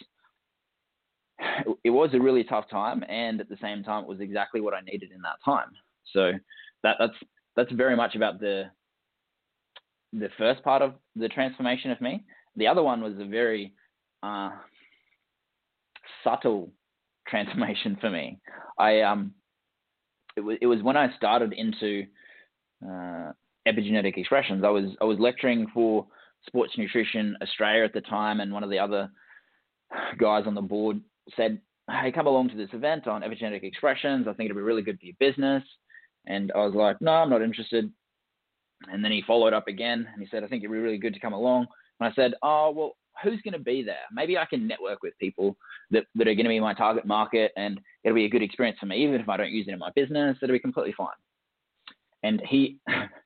[1.83, 4.73] it was a really tough time, and at the same time, it was exactly what
[4.73, 5.69] I needed in that time.
[6.13, 6.31] So
[6.83, 7.13] that that's
[7.55, 8.65] that's very much about the
[10.13, 12.25] the first part of the transformation of me.
[12.55, 13.73] The other one was a very
[14.23, 14.49] uh,
[16.23, 16.71] subtle
[17.27, 18.39] transformation for me.
[18.79, 19.33] I um,
[20.35, 22.05] it was it was when I started into
[22.85, 23.31] uh,
[23.67, 24.63] epigenetic expressions.
[24.63, 26.07] I was I was lecturing for
[26.45, 29.09] Sports Nutrition Australia at the time, and one of the other
[30.17, 31.01] guys on the board
[31.35, 31.59] said,
[31.89, 34.27] "Hey, come along to this event on epigenetic expressions.
[34.27, 35.63] I think it'll be really good for your business."
[36.25, 37.91] And I was like, "No, I'm not interested."
[38.91, 41.13] And then he followed up again, and he said, "I think it'd be really good
[41.15, 41.67] to come along."
[41.99, 43.95] And I said, "Oh, well, who's going to be there?
[44.11, 45.57] Maybe I can network with people
[45.91, 48.79] that, that are going to be my target market, and it'll be a good experience
[48.79, 50.37] for me, even if I don't use it in my business.
[50.41, 51.07] It'll be completely fine."
[52.23, 52.77] And he,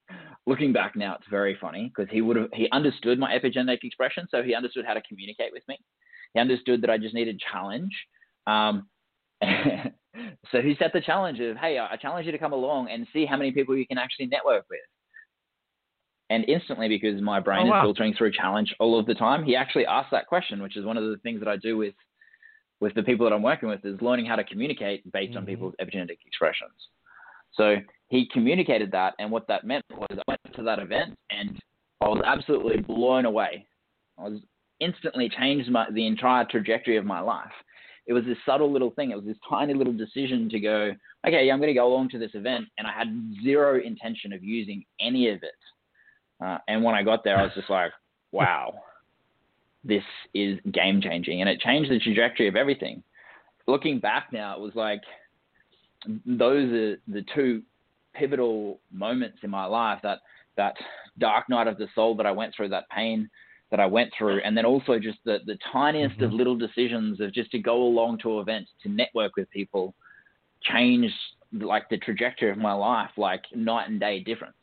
[0.47, 4.27] looking back now, it's very funny because he would have he understood my epigenetic expression,
[4.29, 5.77] so he understood how to communicate with me.
[6.33, 7.91] He understood that I just needed challenge.
[8.47, 8.87] Um,
[10.51, 13.25] so he set the challenge of, hey, I challenge you to come along and see
[13.25, 14.79] how many people you can actually network with.
[16.31, 17.81] And instantly, because my brain oh, wow.
[17.81, 20.85] is filtering through challenge all of the time, he actually asked that question, which is
[20.85, 21.93] one of the things that I do with
[22.79, 25.39] with the people that I'm working with, is learning how to communicate based mm-hmm.
[25.39, 26.71] on people's epigenetic expressions.
[27.53, 27.75] So
[28.07, 31.59] he communicated that, and what that meant was I went to that event and
[31.99, 33.67] I was absolutely blown away.
[34.17, 34.39] I was
[34.79, 37.51] instantly changed my, the entire trajectory of my life.
[38.07, 39.11] It was this subtle little thing.
[39.11, 40.91] It was this tiny little decision to go,
[41.27, 43.07] okay, yeah, I'm going to go along to this event, and I had
[43.43, 45.51] zero intention of using any of it.
[46.41, 47.91] Uh, and when I got there, I was just like,
[48.31, 48.73] wow,
[49.83, 53.03] this is game changing, and it changed the trajectory of everything.
[53.67, 55.01] Looking back now, it was like
[56.25, 57.61] those are the two
[58.13, 60.19] pivotal moments in my life that
[60.57, 60.75] that
[61.17, 63.29] dark night of the soul that I went through, that pain
[63.69, 66.25] that I went through, and then also just the the tiniest mm-hmm.
[66.25, 69.93] of little decisions of just to go along to events, to network with people,
[70.63, 71.13] changed
[71.53, 74.55] like the trajectory of my life, like night and day difference.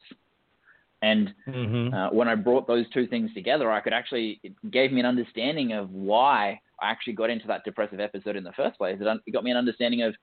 [1.03, 1.95] And mm-hmm.
[1.95, 5.07] uh, when I brought those two things together, I could actually it gave me an
[5.07, 8.99] understanding of why I actually got into that depressive episode in the first place.
[9.01, 10.15] It, got me an understanding of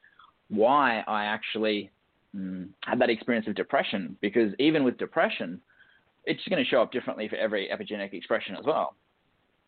[0.49, 1.91] why I actually
[2.33, 4.17] um, had that experience of depression.
[4.21, 5.61] Because even with depression,
[6.25, 8.95] it's going to show up differently for every epigenetic expression as well.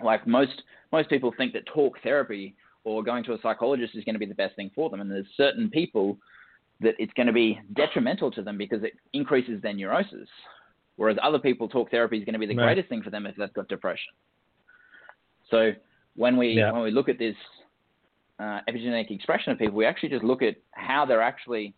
[0.03, 4.15] Like most most people think that talk therapy or going to a psychologist is going
[4.15, 6.17] to be the best thing for them, and there's certain people
[6.79, 10.29] that it's going to be detrimental to them because it increases their neurosis.
[10.97, 13.35] Whereas other people, talk therapy is going to be the greatest thing for them if
[13.35, 14.13] they've got depression.
[15.49, 15.71] So
[16.15, 16.71] when we yeah.
[16.71, 17.35] when we look at this
[18.39, 21.75] uh, epigenetic expression of people, we actually just look at how they're actually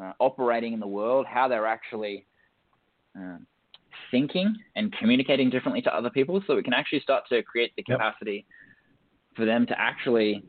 [0.00, 2.26] uh, operating in the world, how they're actually
[3.16, 3.36] uh,
[4.10, 7.82] thinking and communicating differently to other people, so we can actually start to create the
[7.82, 9.36] capacity yep.
[9.36, 10.42] for them to actually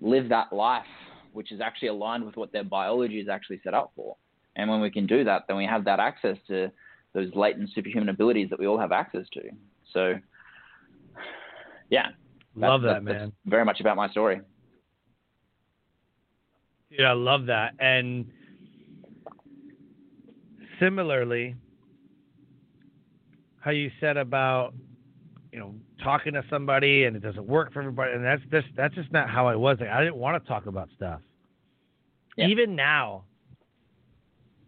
[0.00, 0.84] live that life,
[1.32, 4.16] which is actually aligned with what their biology is actually set up for.
[4.56, 6.70] And when we can do that, then we have that access to
[7.14, 9.42] those latent superhuman abilities that we all have access to.
[9.92, 10.14] So,
[11.90, 12.08] yeah,
[12.56, 13.32] love that, man.
[13.44, 14.40] very much about my story.
[16.90, 17.74] Yeah, I love that.
[17.78, 18.30] And
[20.78, 21.54] similarly,
[23.60, 24.74] how you said about
[25.52, 28.94] you know talking to somebody and it doesn't work for everybody, and that's just that's
[28.94, 29.78] just not how I was.
[29.80, 31.20] Like I didn't want to talk about stuff.
[32.36, 32.46] Yeah.
[32.48, 33.24] Even now,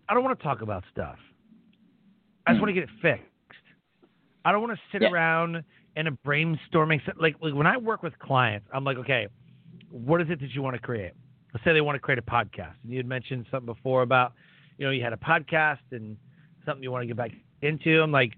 [0.08, 1.16] I don't want to talk about stuff.
[2.46, 2.62] I just mm.
[2.62, 3.24] want to get it fixed.
[4.44, 5.10] I don't want to sit yeah.
[5.10, 5.64] around
[5.96, 7.00] in a brainstorming.
[7.18, 9.28] Like, like when I work with clients, I'm like, okay,
[9.90, 11.12] what is it that you want to create?
[11.54, 12.74] let's say they want to create a podcast.
[12.82, 14.32] And you had mentioned something before about,
[14.76, 16.16] you know, you had a podcast and
[16.66, 17.30] something you want to get back
[17.62, 18.02] into.
[18.02, 18.32] I'm like,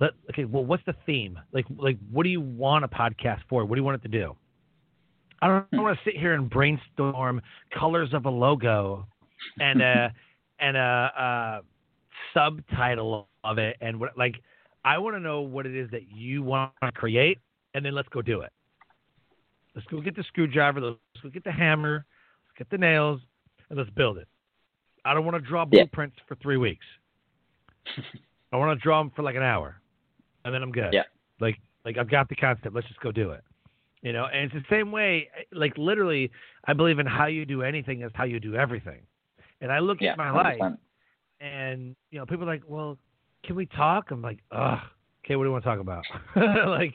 [0.00, 1.38] let, okay, well, what's the theme?
[1.52, 3.64] Like, like, what do you want a podcast for?
[3.64, 4.34] What do you want it to do?
[5.42, 7.42] I don't, I don't want to sit here and brainstorm
[7.78, 9.06] colors of a logo
[9.60, 10.12] and a
[10.58, 11.60] and a, a
[12.32, 14.36] subtitle of it and what like
[14.84, 17.38] I want to know what it is that you want to create
[17.74, 18.52] and then let's go do it.
[19.74, 20.80] Let's go get the screwdriver.
[20.80, 22.04] Let's go get the hammer
[22.54, 23.20] Let's get the nails,
[23.68, 24.28] and let's build it.
[25.04, 26.24] I don't want to draw blueprints yeah.
[26.28, 26.84] for three weeks.
[28.52, 29.80] I want to draw them for like an hour,
[30.44, 30.92] and then I'm good.
[30.92, 31.02] Yeah.
[31.40, 32.74] Like like I've got the concept.
[32.74, 33.42] Let's just go do it.
[34.02, 35.28] You know, and it's the same way.
[35.52, 36.30] Like literally,
[36.66, 39.00] I believe in how you do anything is how you do everything.
[39.60, 40.58] And I look yeah, at my 100%.
[40.60, 40.72] life,
[41.40, 42.98] and you know, people are like, "Well,
[43.46, 44.78] can we talk?" I'm like, "Ugh,
[45.24, 46.04] okay, what do you want to talk about?"
[46.36, 46.94] like,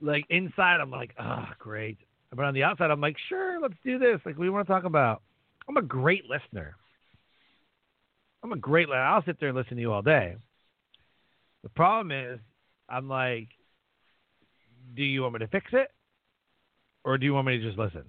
[0.00, 1.98] like inside, I'm like, "Oh, great."
[2.34, 4.20] But on the outside, I'm like, sure, let's do this.
[4.24, 5.22] Like, we want to talk about.
[5.68, 6.76] I'm a great listener.
[8.42, 8.88] I'm a great.
[8.88, 9.02] listener.
[9.02, 10.36] I'll sit there and listen to you all day.
[11.62, 12.38] The problem is,
[12.88, 13.48] I'm like,
[14.96, 15.90] do you want me to fix it,
[17.04, 18.04] or do you want me to just listen?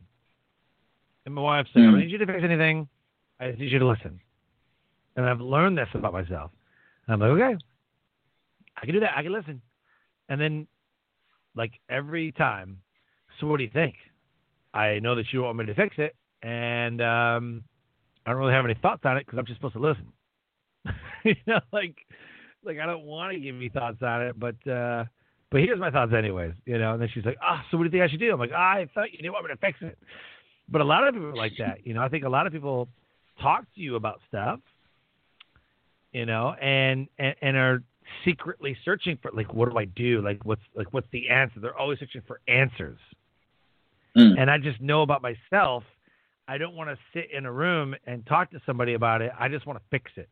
[1.25, 1.81] And my wife said.
[1.81, 1.99] I don't mm.
[2.01, 2.87] need you to fix anything.
[3.39, 4.19] I just need you to listen.
[5.15, 6.51] And I've learned this about myself.
[7.07, 7.57] I'm like, okay.
[8.81, 9.11] I can do that.
[9.15, 9.61] I can listen.
[10.29, 10.67] And then,
[11.55, 12.77] like every time,
[13.39, 13.95] so what do you think?
[14.73, 17.63] I know that you want me to fix it, and um,
[18.25, 20.07] I don't really have any thoughts on it because I'm just supposed to listen.
[21.25, 21.95] you know, like,
[22.63, 25.03] like I don't want to give you thoughts on it, but uh,
[25.51, 26.53] but here's my thoughts anyways.
[26.65, 28.21] You know, and then she's like, ah, oh, so what do you think I should
[28.21, 28.31] do?
[28.31, 29.97] I'm like, I thought you didn't want me to fix it.
[30.69, 31.85] But a lot of people are like that.
[31.85, 32.87] You know, I think a lot of people
[33.41, 34.59] talk to you about stuff,
[36.11, 37.83] you know, and and, and are
[38.25, 40.21] secretly searching for like what do I do?
[40.21, 41.59] Like what's like what's the answer?
[41.59, 42.99] They're always searching for answers.
[44.17, 44.39] Mm.
[44.39, 45.83] And I just know about myself,
[46.47, 49.31] I don't want to sit in a room and talk to somebody about it.
[49.39, 50.29] I just want to fix it.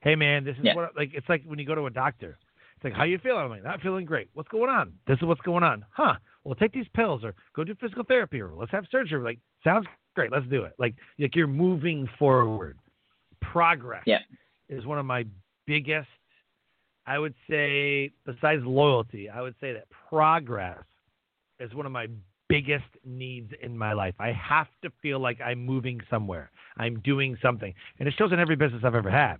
[0.00, 0.74] Hey man, this is yeah.
[0.74, 2.38] what like it's like when you go to a doctor.
[2.76, 3.40] It's like how you feeling?
[3.40, 4.28] I'm like not feeling great.
[4.34, 4.92] What's going on?
[5.08, 5.84] This is what's going on.
[5.90, 6.14] Huh?
[6.44, 9.20] Well, take these pills or go do physical therapy or let's have surgery.
[9.20, 10.30] Like sounds great.
[10.30, 10.74] Let's do it.
[10.78, 12.78] Like like you're moving forward.
[13.40, 14.18] Progress yeah.
[14.68, 15.24] Is one of my
[15.66, 16.08] biggest
[17.08, 20.84] I would say, besides loyalty, I would say that progress
[21.58, 22.08] is one of my
[22.50, 24.14] biggest needs in my life.
[24.18, 26.50] I have to feel like I'm moving somewhere.
[26.76, 27.72] I'm doing something.
[27.98, 29.36] And it shows in every business I've ever had.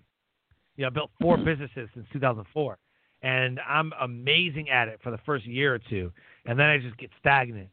[0.77, 1.45] You know, I built 4 mm-hmm.
[1.45, 2.79] businesses since 2004.
[3.21, 6.11] And I'm amazing at it for the first year or two.
[6.47, 7.69] And then I just get stagnant.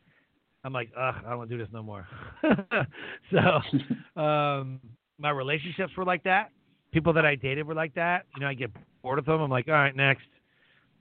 [0.66, 2.06] I'm like, ugh, I don't want to do this no more.
[3.32, 4.82] so um,
[5.18, 6.52] my relationships were like that
[6.96, 8.26] people that I dated were like that.
[8.36, 8.72] You know, I get
[9.04, 9.42] bored of them.
[9.42, 10.24] I'm like, all right, next.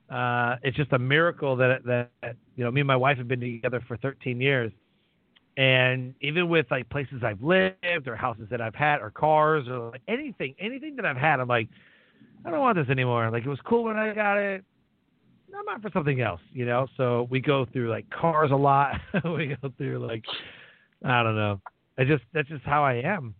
[0.09, 3.39] Uh, it's just a miracle that that you know me and my wife have been
[3.39, 4.71] together for 13 years,
[5.57, 9.91] and even with like places I've lived or houses that I've had or cars or
[9.91, 11.69] like anything, anything that I've had, I'm like,
[12.45, 13.31] I don't want this anymore.
[13.31, 14.63] Like it was cool when I got it.
[15.57, 16.87] I'm out for something else, you know.
[16.97, 18.99] So we go through like cars a lot.
[19.23, 20.25] we go through like
[21.05, 21.61] I don't know.
[21.97, 23.33] I just that's just how I am.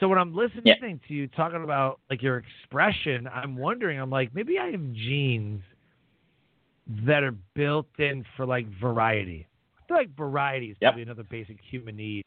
[0.00, 0.74] So when I'm listening yeah.
[0.80, 5.62] to you talking about like your expression, I'm wondering, I'm like, maybe I have genes
[7.06, 9.46] that are built in for like variety.
[9.78, 10.92] I feel like variety is yep.
[10.92, 12.24] probably another basic human need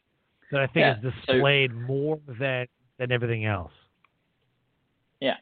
[0.50, 0.96] that I think yeah.
[0.96, 2.66] is displayed so, more than
[2.98, 3.72] than everything else.
[5.20, 5.36] Yeah.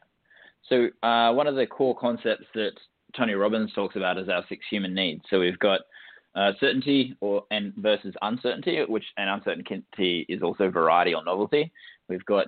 [0.68, 2.72] So uh, one of the core concepts that
[3.16, 5.22] Tony Robbins talks about is our six human needs.
[5.30, 5.82] So we've got
[6.34, 11.70] uh, certainty or and versus uncertainty, which and uncertainty is also variety or novelty.
[12.08, 12.46] We've got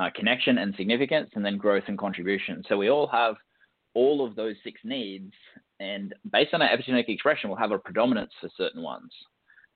[0.00, 2.62] uh, connection and significance, and then growth and contribution.
[2.68, 3.36] So we all have
[3.94, 5.32] all of those six needs,
[5.80, 9.10] and based on our epigenetic expression, we'll have a predominance for certain ones.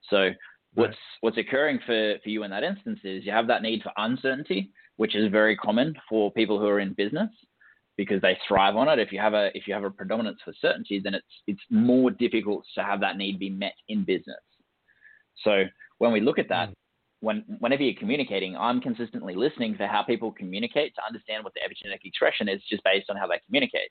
[0.09, 0.31] So
[0.75, 0.97] what's right.
[1.21, 4.71] what's occurring for, for you in that instance is you have that need for uncertainty,
[4.97, 7.31] which is very common for people who are in business
[7.97, 8.99] because they thrive on it.
[8.99, 12.11] If you have a if you have a predominance for certainty, then it's it's more
[12.11, 14.37] difficult to have that need be met in business.
[15.43, 15.65] So
[15.99, 16.75] when we look at that, mm
[17.21, 21.61] when whenever you're communicating, I'm consistently listening for how people communicate to understand what the
[21.61, 23.91] epigenetic expression is just based on how they communicate.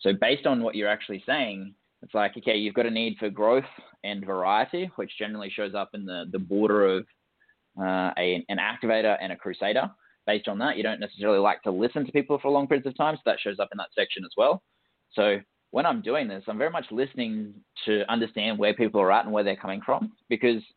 [0.00, 3.28] So based on what you're actually saying, it's like, okay, you've got a need for
[3.28, 3.64] growth
[4.04, 7.06] and variety, which generally shows up in the, the border of
[7.78, 9.90] uh, a, an activator and a crusader.
[10.26, 12.96] Based on that, you don't necessarily like to listen to people for long periods of
[12.96, 14.62] time, so that shows up in that section as well.
[15.12, 15.38] So
[15.72, 17.54] when I'm doing this, I'm very much listening
[17.86, 20.62] to understand where people are at and where they're coming from because–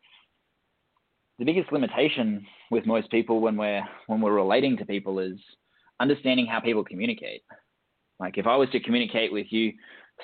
[1.39, 5.37] the biggest limitation with most people when we're when we're relating to people is
[5.99, 7.43] understanding how people communicate.
[8.19, 9.73] Like if I was to communicate with you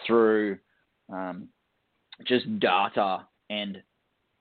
[0.06, 0.60] through
[1.12, 1.50] um,
[2.28, 3.82] just data and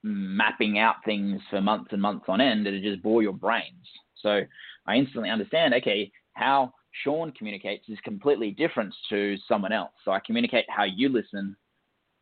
[0.03, 3.87] mapping out things for months and months on end, it'd just bore your brains.
[4.21, 4.41] So
[4.85, 9.91] I instantly understand, okay, how Sean communicates is completely different to someone else.
[10.05, 11.55] So I communicate how you listen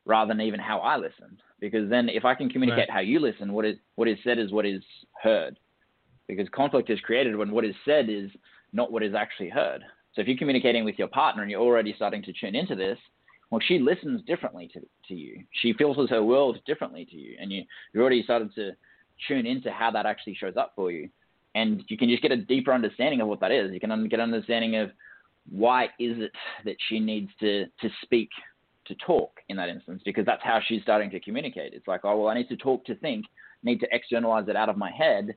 [0.08, 1.38] rather than even how I listen.
[1.60, 2.94] Because then if I can communicate right.
[2.94, 4.82] how you listen, what is what is said is what is
[5.22, 5.60] heard.
[6.28, 8.32] Because conflict is created when what is said is
[8.74, 9.82] not what is actually heard.
[10.14, 12.98] So if you're communicating with your partner and you're already starting to tune into this,
[13.50, 15.44] well, she listens differently to, to you.
[15.62, 17.38] She filters her world differently to you.
[17.40, 18.72] And you, you already started to
[19.28, 21.10] tune into how that actually shows up for you.
[21.56, 23.72] And you can just get a deeper understanding of what that is.
[23.72, 24.92] You can get an understanding of
[25.50, 26.32] why is it
[26.66, 28.30] that she needs to, to speak
[28.88, 31.74] to talk in that instance because that's how she's starting to communicate.
[31.74, 33.26] It's like, oh, well, I need to talk to think,
[33.64, 35.36] need to externalize it out of my head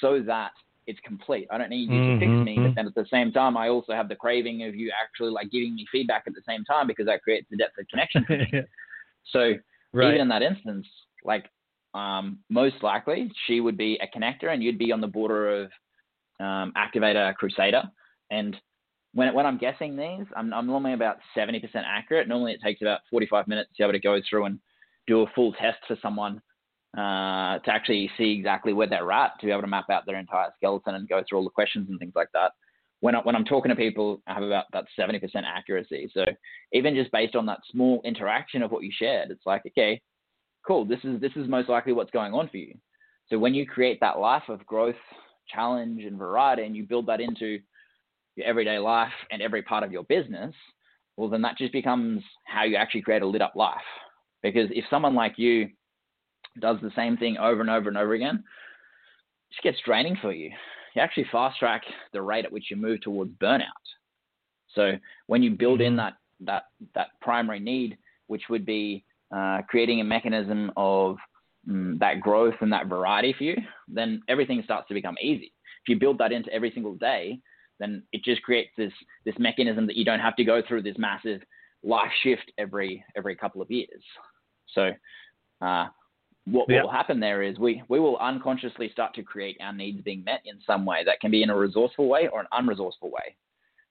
[0.00, 0.52] so that
[0.86, 1.46] it's complete.
[1.50, 2.20] I don't need you mm-hmm.
[2.20, 2.74] to fix me, but mm-hmm.
[2.74, 5.74] then at the same time, I also have the craving of you actually like giving
[5.74, 8.26] me feedback at the same time because that creates the depth of connection
[9.26, 9.54] so
[9.92, 10.08] right.
[10.08, 10.86] even in that instance,
[11.24, 11.46] like
[11.94, 15.70] um, most likely she would be a connector and you'd be on the border of
[16.40, 17.82] um, activator crusader.
[18.30, 18.56] And
[19.12, 22.28] when, when I'm guessing these, I'm, I'm normally about 70% accurate.
[22.28, 24.58] Normally it takes about 45 minutes to be able to go through and
[25.06, 26.40] do a full test for someone
[26.96, 30.18] uh, to actually see exactly where they're at, to be able to map out their
[30.18, 32.52] entire skeleton and go through all the questions and things like that.
[33.00, 36.10] when, I, when I'm talking to people, I have about that 70% accuracy.
[36.14, 36.24] So
[36.72, 40.00] even just based on that small interaction of what you shared, it's like, okay,
[40.66, 40.84] cool.
[40.84, 42.74] This is, this is most likely what's going on for you.
[43.28, 44.96] So when you create that life of growth,
[45.48, 47.58] challenge, and variety, and you build that into
[48.40, 50.54] your everyday life and every part of your business,
[51.16, 53.76] well, then that just becomes how you actually create a lit up life.
[54.42, 55.68] Because if someone like you
[56.60, 60.32] does the same thing over and over and over again, it just gets draining for
[60.32, 60.50] you.
[60.94, 61.82] You actually fast track
[62.12, 63.64] the rate at which you move towards burnout.
[64.74, 64.92] So
[65.26, 65.96] when you build in mm-hmm.
[65.96, 66.62] that that
[66.94, 71.16] that primary need, which would be uh, creating a mechanism of
[71.68, 73.56] um, that growth and that variety for you,
[73.88, 75.52] then everything starts to become easy.
[75.84, 77.40] If you build that into every single day,
[77.80, 78.92] then it just creates this
[79.24, 81.40] this mechanism that you don't have to go through this massive
[81.82, 84.02] life shift every every couple of years.
[84.74, 84.92] So
[85.60, 85.88] uh,
[86.46, 86.82] what yeah.
[86.82, 90.40] will happen there is we, we will unconsciously start to create our needs being met
[90.44, 93.36] in some way that can be in a resourceful way or an unresourceful way.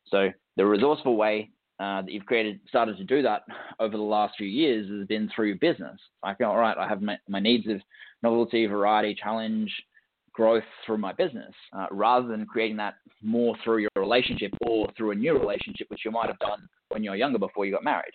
[0.08, 3.44] So the resourceful way uh, that you've created started to do that
[3.80, 6.00] over the last few years has been through business.
[6.24, 7.80] Like, all right, I have my, my needs of
[8.24, 9.72] novelty, variety, challenge,
[10.40, 15.12] growth through my business, uh, rather than creating that more through your relationship or through
[15.12, 17.84] a new relationship, which you might have done when you were younger before you got
[17.84, 18.14] married.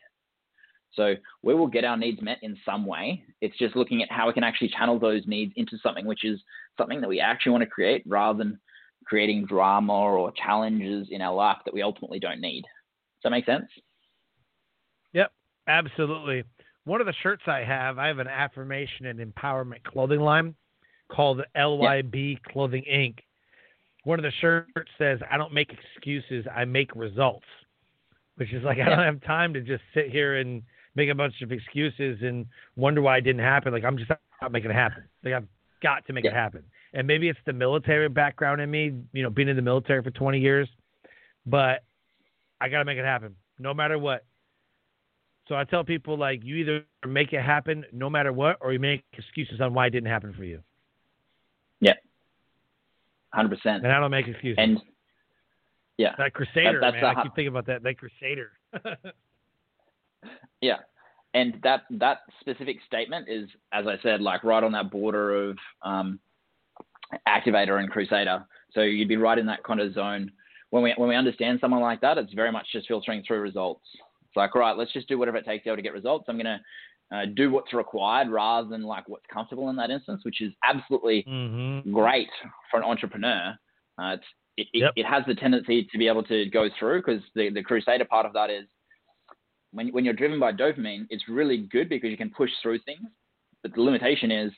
[0.95, 3.23] So we will get our needs met in some way.
[3.43, 6.41] It's just looking at how we can actually channel those needs into something which is
[6.79, 8.59] something that we actually want to create rather than
[9.05, 12.63] creating drama or challenges in our life that we ultimately don't need.
[12.63, 13.69] Does that make sense?
[15.13, 15.31] Yep,
[15.69, 16.45] absolutely.
[16.85, 20.55] One of the shirts I have, I have an affirmation and empowerment clothing line
[21.09, 22.43] called the LYB yep.
[22.53, 23.19] Clothing Inc.
[24.05, 27.47] One of the shirts says, I don't make excuses, I make results.
[28.37, 30.63] Which is like, I don't have time to just sit here and
[30.97, 32.47] make a bunch of excuses and
[32.77, 33.73] wonder why it didn't happen.
[33.73, 34.11] Like I'm just
[34.43, 35.05] not making it happen.
[35.25, 35.47] Like I've
[35.83, 36.31] got to make yeah.
[36.31, 36.65] it happen.
[36.93, 40.11] And maybe it's the military background in me, you know, being in the military for
[40.11, 40.69] 20 years,
[41.47, 41.85] but
[42.61, 44.25] I got to make it happen no matter what.
[45.49, 48.79] So I tell people like you either make it happen no matter what, or you
[48.79, 50.61] make excuses on why it didn't happen for you.
[53.35, 53.85] Hundred percent.
[53.85, 54.57] And I don't make excuses.
[54.59, 54.81] And
[55.99, 57.05] yeah, that Crusader that, man.
[57.05, 57.83] I keep thinking about that.
[57.83, 58.53] That Crusader.
[60.61, 60.79] Yeah.
[61.35, 65.59] And that that specific statement is, as I said, like right on that border of
[65.83, 66.21] um,
[67.29, 68.45] activator and crusader.
[68.73, 70.31] So you'd be right in that kind of zone.
[70.71, 73.85] When we when we understand someone like that, it's very much just filtering through results.
[73.95, 76.27] It's like, all right, let's just do whatever it takes to, to get results.
[76.29, 76.61] I'm gonna
[77.13, 81.25] uh, do what's required rather than like what's comfortable in that instance, which is absolutely
[81.29, 81.93] mm-hmm.
[81.93, 82.29] great
[82.71, 83.55] for an entrepreneur.
[83.99, 84.17] Uh,
[84.57, 84.93] it, yep.
[84.97, 88.05] it, it, has the tendency to be able to go through because the, the crusader
[88.05, 88.65] part of that is
[89.73, 93.07] when, when you're driven by dopamine, it's really good because you can push through things.
[93.63, 94.53] But the limitation is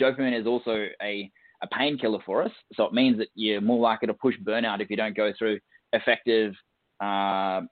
[0.00, 1.30] dopamine is also a,
[1.62, 2.52] a painkiller for us.
[2.74, 5.60] So it means that you're more likely to push burnout if you don't go through
[5.92, 6.54] effective
[7.02, 7.62] uh,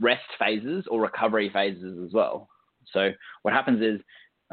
[0.00, 2.48] rest phases or recovery phases as well.
[2.92, 3.10] So
[3.42, 4.00] what happens is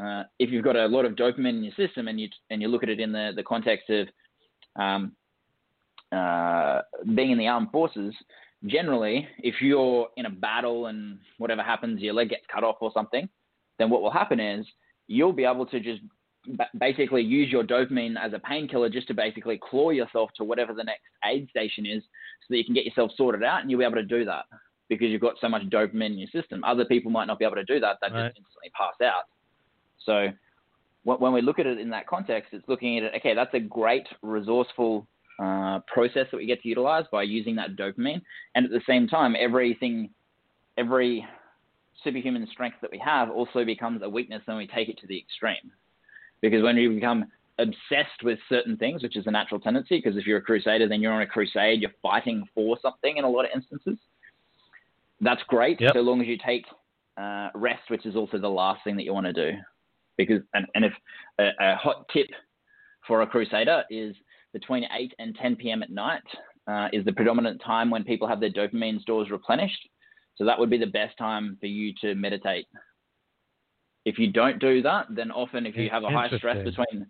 [0.02, 2.68] uh, if you've got a lot of dopamine in your system and you and you
[2.68, 4.08] look at it in the, the context of
[4.76, 5.12] um,
[6.12, 6.82] uh,
[7.14, 8.14] being in the armed forces,
[8.66, 12.90] generally, if you're in a battle and whatever happens, your leg gets cut off or
[12.92, 13.28] something,
[13.78, 14.66] then what will happen is
[15.06, 16.02] you'll be able to just
[16.78, 20.84] basically use your dopamine as a painkiller just to basically claw yourself to whatever the
[20.84, 23.84] next aid station is so that you can get yourself sorted out and you'll be
[23.84, 24.44] able to do that
[24.88, 26.62] because you've got so much dopamine in your system.
[26.64, 27.98] Other people might not be able to do that.
[28.00, 28.28] They right.
[28.28, 29.24] just instantly pass out.
[30.04, 30.28] So
[31.04, 33.60] when we look at it in that context, it's looking at it, okay, that's a
[33.60, 35.06] great resourceful
[35.40, 38.20] uh, process that we get to utilize by using that dopamine.
[38.54, 40.10] And at the same time, everything,
[40.76, 41.26] every
[42.02, 45.18] superhuman strength that we have also becomes a weakness when we take it to the
[45.18, 45.70] extreme.
[46.42, 47.26] Because when we become
[47.58, 51.00] obsessed with certain things, which is a natural tendency, because if you're a crusader, then
[51.00, 53.98] you're on a crusade, you're fighting for something in a lot of instances.
[55.20, 55.92] That's great, yep.
[55.94, 56.64] so long as you take
[57.16, 59.58] uh, rest, which is also the last thing that you want to do.
[60.18, 60.92] Because and, and if
[61.38, 62.28] a, a hot tip
[63.06, 64.14] for a crusader is
[64.52, 65.82] between 8 and 10 p.m.
[65.82, 66.22] at night
[66.66, 69.88] uh, is the predominant time when people have their dopamine stores replenished.
[70.36, 72.66] So that would be the best time for you to meditate.
[74.04, 77.06] If you don't do that, then often if you have a high stress between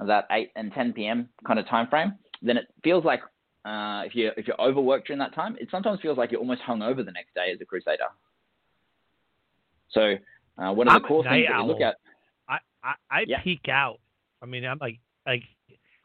[0.00, 1.28] that 8 and 10 p.m.
[1.46, 3.20] kind of time frame, then it feels like
[3.68, 6.62] uh, if you if you're overworked during that time, it sometimes feels like you're almost
[6.62, 8.08] hung over the next day as a crusader.
[9.90, 10.14] So
[10.56, 11.96] uh, one of I'm the core things that you look at.
[12.48, 13.40] I I, I yeah.
[13.42, 13.98] peak out.
[14.42, 15.42] I mean, I'm like like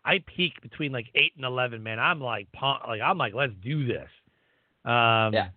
[0.03, 1.99] I peak between like eight and eleven, man.
[1.99, 4.09] I'm like, like I'm like, let's do this.
[4.85, 5.49] Um, yeah.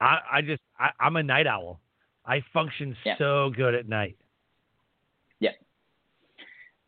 [0.00, 1.80] I, I just, I, am a night owl.
[2.24, 3.16] I function yeah.
[3.18, 4.16] so good at night.
[5.40, 5.50] Yeah.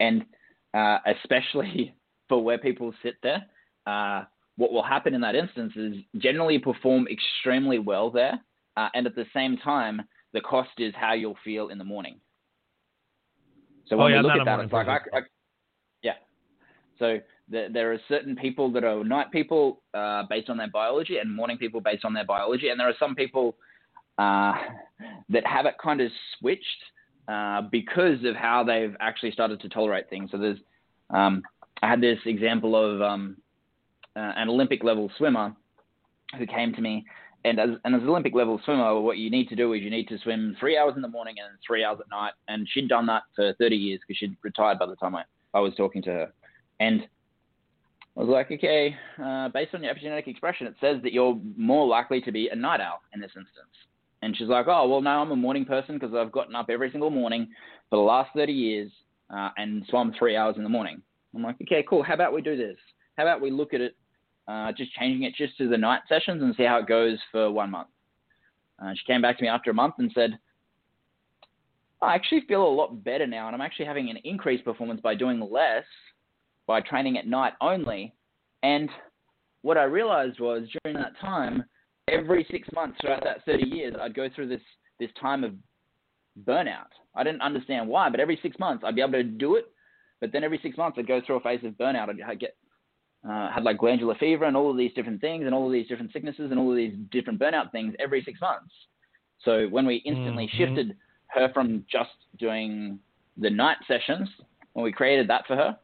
[0.00, 0.24] And
[0.72, 1.94] uh, especially
[2.28, 3.44] for where people sit there,
[3.86, 4.24] uh,
[4.56, 8.40] what will happen in that instance is generally perform extremely well there,
[8.76, 10.02] uh, and at the same time,
[10.32, 12.16] the cost is how you'll feel in the morning.
[13.86, 15.20] So when oh, yeah, we look at that, it's like, I, I,
[16.02, 16.14] yeah.
[16.98, 17.18] So
[17.50, 21.34] the, there are certain people that are night people uh, based on their biology, and
[21.34, 23.56] morning people based on their biology, and there are some people
[24.18, 24.54] uh,
[25.28, 26.64] that have it kind of switched
[27.28, 30.30] uh, because of how they've actually started to tolerate things.
[30.30, 30.58] So there's,
[31.10, 31.42] um,
[31.82, 33.36] I had this example of um,
[34.16, 35.54] uh, an Olympic level swimmer
[36.38, 37.04] who came to me.
[37.44, 40.08] And as, as an Olympic level swimmer, what you need to do is you need
[40.08, 42.32] to swim three hours in the morning and three hours at night.
[42.48, 45.60] And she'd done that for 30 years because she'd retired by the time I, I
[45.60, 46.32] was talking to her.
[46.80, 47.02] And
[48.16, 51.86] I was like, okay, uh, based on your epigenetic expression, it says that you're more
[51.86, 53.74] likely to be a night owl in this instance.
[54.22, 56.90] And she's like, oh, well, no, I'm a morning person because I've gotten up every
[56.90, 57.48] single morning
[57.90, 58.90] for the last 30 years
[59.28, 61.02] uh, and swum three hours in the morning.
[61.34, 62.02] I'm like, okay, cool.
[62.02, 62.76] How about we do this?
[63.18, 63.96] How about we look at it
[64.48, 67.50] uh, just changing it just to the night sessions and see how it goes for
[67.50, 67.88] one month.
[68.82, 70.38] Uh, she came back to me after a month and said,
[72.02, 75.14] I actually feel a lot better now, and I'm actually having an increased performance by
[75.14, 75.84] doing less,
[76.66, 78.14] by training at night only.
[78.62, 78.90] And
[79.62, 81.64] what I realized was during that time,
[82.08, 84.60] every six months throughout that 30 years, I'd go through this
[85.00, 85.52] this time of
[86.46, 86.86] burnout.
[87.16, 89.66] I didn't understand why, but every six months I'd be able to do it.
[90.20, 92.08] But then every six months I'd go through a phase of burnout.
[92.24, 92.56] I'd get
[93.28, 95.88] uh, had like glandular fever and all of these different things and all of these
[95.88, 98.72] different sicknesses and all of these different burnout things every six months.
[99.44, 100.58] So when we instantly mm-hmm.
[100.58, 100.96] shifted
[101.28, 102.98] her from just doing
[103.36, 104.28] the night sessions,
[104.74, 105.76] when we created that for her,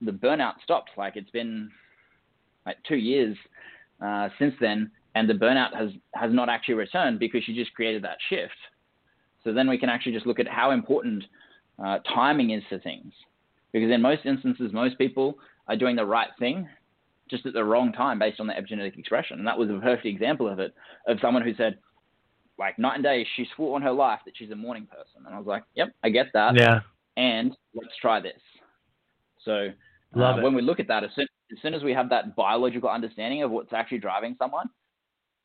[0.00, 0.90] the burnout stopped.
[0.96, 1.70] Like it's been
[2.64, 3.36] like two years
[4.04, 8.02] uh, since then, and the burnout has has not actually returned because she just created
[8.04, 8.52] that shift.
[9.44, 11.24] So then we can actually just look at how important
[11.82, 13.12] uh, timing is for things,
[13.72, 16.68] because in most instances, most people are doing the right thing
[17.28, 19.38] just at the wrong time based on the epigenetic expression.
[19.38, 20.74] And that was a perfect example of it,
[21.08, 21.78] of someone who said,
[22.58, 25.26] like night and day, she swore on her life that she's a morning person.
[25.26, 26.54] And I was like, yep, I get that.
[26.56, 26.80] Yeah.
[27.16, 28.40] And let's try this.
[29.44, 29.68] So
[30.14, 32.88] uh, when we look at that, as soon, as soon as we have that biological
[32.88, 34.66] understanding of what's actually driving someone,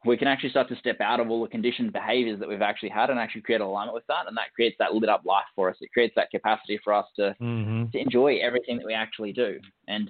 [0.04, 2.90] we can actually start to step out of all the conditioned behaviors that we've actually
[2.90, 4.28] had and actually create alignment with that.
[4.28, 5.78] And that creates that lit up life for us.
[5.80, 7.86] It creates that capacity for us to, mm-hmm.
[7.92, 9.60] to enjoy everything that we actually do.
[9.88, 10.10] And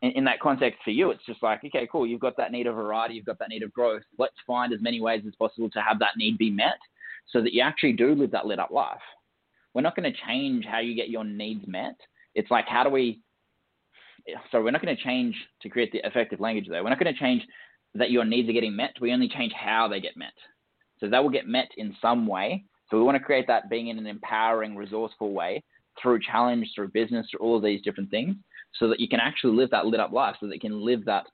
[0.00, 2.06] in, in, that context for you, it's just like, okay, cool.
[2.06, 3.14] You've got that need of variety.
[3.14, 4.02] You've got that need of growth.
[4.18, 6.78] Let's find as many ways as possible to have that need be met
[7.30, 8.96] so that you actually do live that lit up life.
[9.74, 11.96] We're not going to change how you get your needs met.
[12.34, 13.20] It's like, how do we,
[14.50, 16.82] so we're not going to change to create the effective language there.
[16.82, 17.42] We're not going to change
[17.98, 18.94] that your needs are getting met.
[19.00, 20.32] We only change how they get met.
[20.98, 22.64] So they will get met in some way.
[22.90, 25.62] So we want to create that being in an empowering, resourceful way
[26.00, 28.36] through challenge, through business, through all of these different things,
[28.78, 31.04] so that you can actually live that lit up life, so that you can live
[31.04, 31.24] that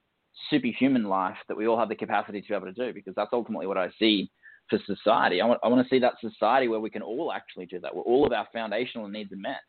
[0.50, 3.32] superhuman life that we all have the capacity to be able to do, because that's
[3.32, 4.30] ultimately what I see
[4.70, 5.40] for society.
[5.40, 7.94] I want, I want to see that society where we can all actually do that,
[7.94, 9.60] where all of our foundational needs are met,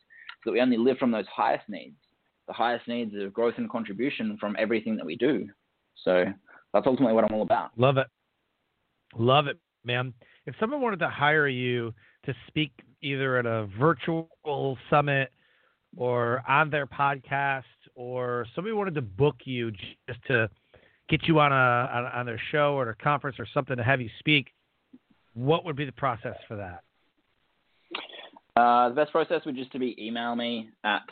[0.43, 1.97] so that we only live from those highest needs,
[2.47, 5.49] the highest needs of growth and contribution from everything that we do.
[6.03, 6.25] So
[6.73, 7.71] that's ultimately what I'm all about.
[7.77, 8.07] Love it.
[9.17, 10.13] Love it, man.
[10.45, 11.93] If someone wanted to hire you
[12.25, 12.71] to speak
[13.01, 15.31] either at a virtual summit
[15.95, 17.63] or on their podcast,
[17.95, 20.49] or somebody wanted to book you just to
[21.09, 24.01] get you on a on, on their show or a conference or something to have
[24.01, 24.47] you speak,
[25.33, 26.83] what would be the process for that?
[28.55, 31.03] Uh, the best process would just to be email me at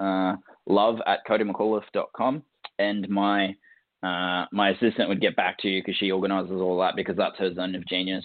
[0.00, 2.42] uh, love at codymcauliffe.com
[2.78, 3.54] and my
[4.02, 7.38] uh, my assistant would get back to you because she organizes all that because that's
[7.38, 8.24] her zone of genius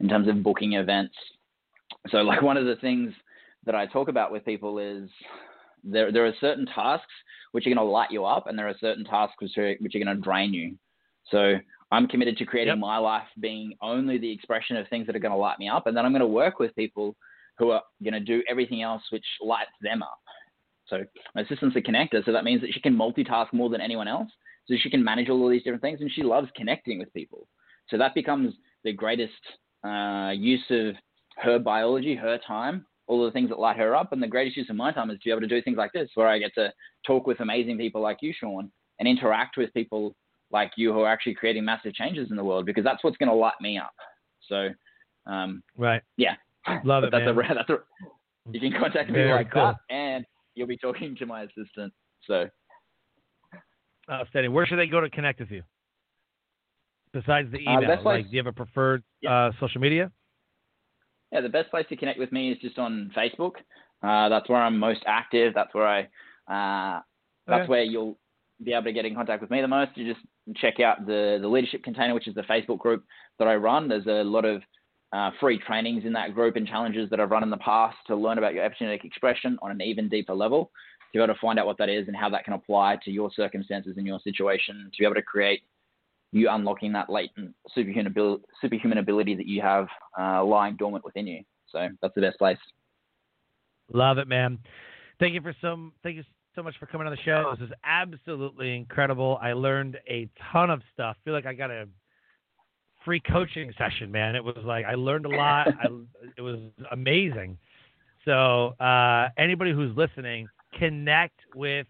[0.00, 1.14] in terms of booking events.
[2.10, 3.12] So, like one of the things
[3.64, 5.08] that I talk about with people is
[5.84, 7.12] there there are certain tasks
[7.52, 9.94] which are going to light you up, and there are certain tasks which are which
[9.94, 10.76] are going to drain you.
[11.30, 11.54] So
[11.92, 12.78] I'm committed to creating yep.
[12.78, 15.86] my life being only the expression of things that are going to light me up,
[15.86, 17.14] and then I'm going to work with people
[17.58, 20.18] who are going to do everything else which lights them up.
[20.86, 21.04] So
[21.34, 24.30] my assistant's a connector, so that means that she can multitask more than anyone else.
[24.66, 27.48] So she can manage all of these different things, and she loves connecting with people.
[27.88, 28.54] So that becomes
[28.84, 29.32] the greatest
[29.84, 30.94] uh, use of
[31.38, 34.12] her biology, her time, all of the things that light her up.
[34.12, 35.92] And the greatest use of my time is to be able to do things like
[35.92, 36.72] this, where I get to
[37.06, 40.14] talk with amazing people like you, Sean, and interact with people
[40.52, 43.30] like you who are actually creating massive changes in the world, because that's what's going
[43.30, 43.92] to light me up.
[44.48, 44.68] So,
[45.26, 46.34] um, right, yeah,
[46.84, 47.10] love it.
[47.10, 47.38] That's man.
[47.38, 47.78] a that's a
[48.52, 49.62] you can contact me Very like cool.
[49.88, 51.92] that, and you'll be talking to my assistant.
[52.26, 52.48] So
[54.10, 54.52] Outstanding.
[54.52, 55.62] Where should they go to connect with you?
[57.12, 59.46] Besides the uh, email, the like, do you have a preferred yeah.
[59.46, 60.10] uh, social media?
[61.30, 63.52] Yeah, the best place to connect with me is just on Facebook.
[64.02, 65.54] Uh, that's where I'm most active.
[65.54, 66.00] That's where I.
[66.48, 67.00] Uh,
[67.46, 67.68] that's okay.
[67.68, 68.18] where you'll
[68.62, 70.24] be able to get in contact with me the most, you just
[70.56, 73.04] check out the the leadership container, which is the Facebook group
[73.38, 73.88] that I run.
[73.88, 74.62] There's a lot of
[75.12, 78.16] uh, free trainings in that group and challenges that I've run in the past to
[78.16, 80.70] learn about your epigenetic expression on an even deeper level,
[81.12, 83.10] to be able to find out what that is and how that can apply to
[83.10, 85.62] your circumstances and your situation, to be able to create
[86.32, 89.86] you unlocking that latent superhuman ability, superhuman ability that you have
[90.18, 91.42] uh, lying dormant within you.
[91.68, 92.58] So that's the best place.
[93.92, 94.58] Love it, man.
[95.20, 95.92] Thank you for some.
[96.02, 97.54] Thank you so much for coming on the show.
[97.58, 99.38] This is absolutely incredible.
[99.40, 101.16] I learned a ton of stuff.
[101.20, 101.86] I feel like I got a
[103.04, 104.34] free coaching session, man.
[104.34, 105.68] It was like I learned a lot.
[105.82, 105.88] I,
[106.36, 106.58] it was
[106.90, 107.58] amazing.
[108.24, 110.48] So uh, anybody who's listening,
[110.78, 111.86] connect with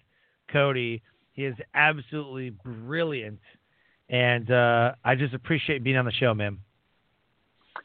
[0.53, 1.03] Cody.
[1.33, 3.41] He is absolutely brilliant,
[4.09, 6.59] and uh, I just appreciate being on the show, man.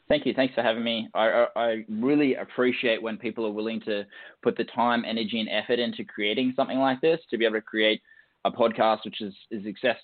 [0.08, 0.34] Thank you.
[0.34, 1.08] Thanks for having me.
[1.14, 4.06] I, I, really appreciate when people are willing to
[4.42, 7.62] put the time, energy, and effort into creating something like this to be able to
[7.62, 8.00] create
[8.44, 9.96] a podcast which is is success,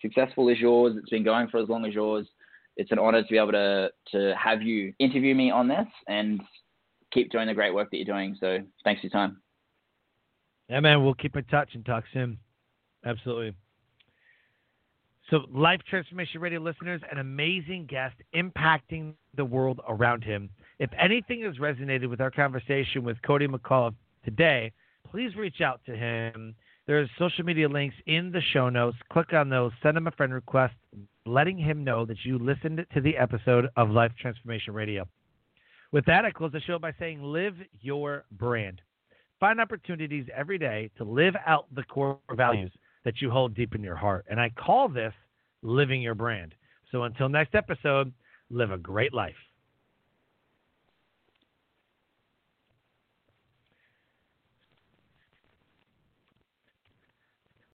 [0.00, 0.94] successful as yours.
[0.96, 2.26] It's been going for as long as yours.
[2.76, 6.40] It's an honor to be able to to have you interview me on this and
[7.12, 8.36] keep doing the great work that you're doing.
[8.40, 9.42] So thanks for your time.
[10.68, 11.02] Yeah, man.
[11.04, 12.38] We'll keep in touch and talk soon.
[13.04, 13.54] Absolutely.
[15.30, 20.50] So, Life Transformation Radio listeners, an amazing guest impacting the world around him.
[20.78, 23.94] If anything has resonated with our conversation with Cody McAuliffe
[24.24, 24.72] today,
[25.10, 26.54] please reach out to him.
[26.86, 28.96] There's social media links in the show notes.
[29.12, 30.74] Click on those, send him a friend request,
[31.24, 35.06] letting him know that you listened to the episode of Life Transformation Radio.
[35.92, 38.80] With that, I close the show by saying live your brand.
[39.42, 42.70] Find opportunities every day to live out the core values
[43.04, 44.24] that you hold deep in your heart.
[44.30, 45.12] And I call this
[45.62, 46.54] living your brand.
[46.92, 48.12] So until next episode,
[48.50, 49.34] live a great life.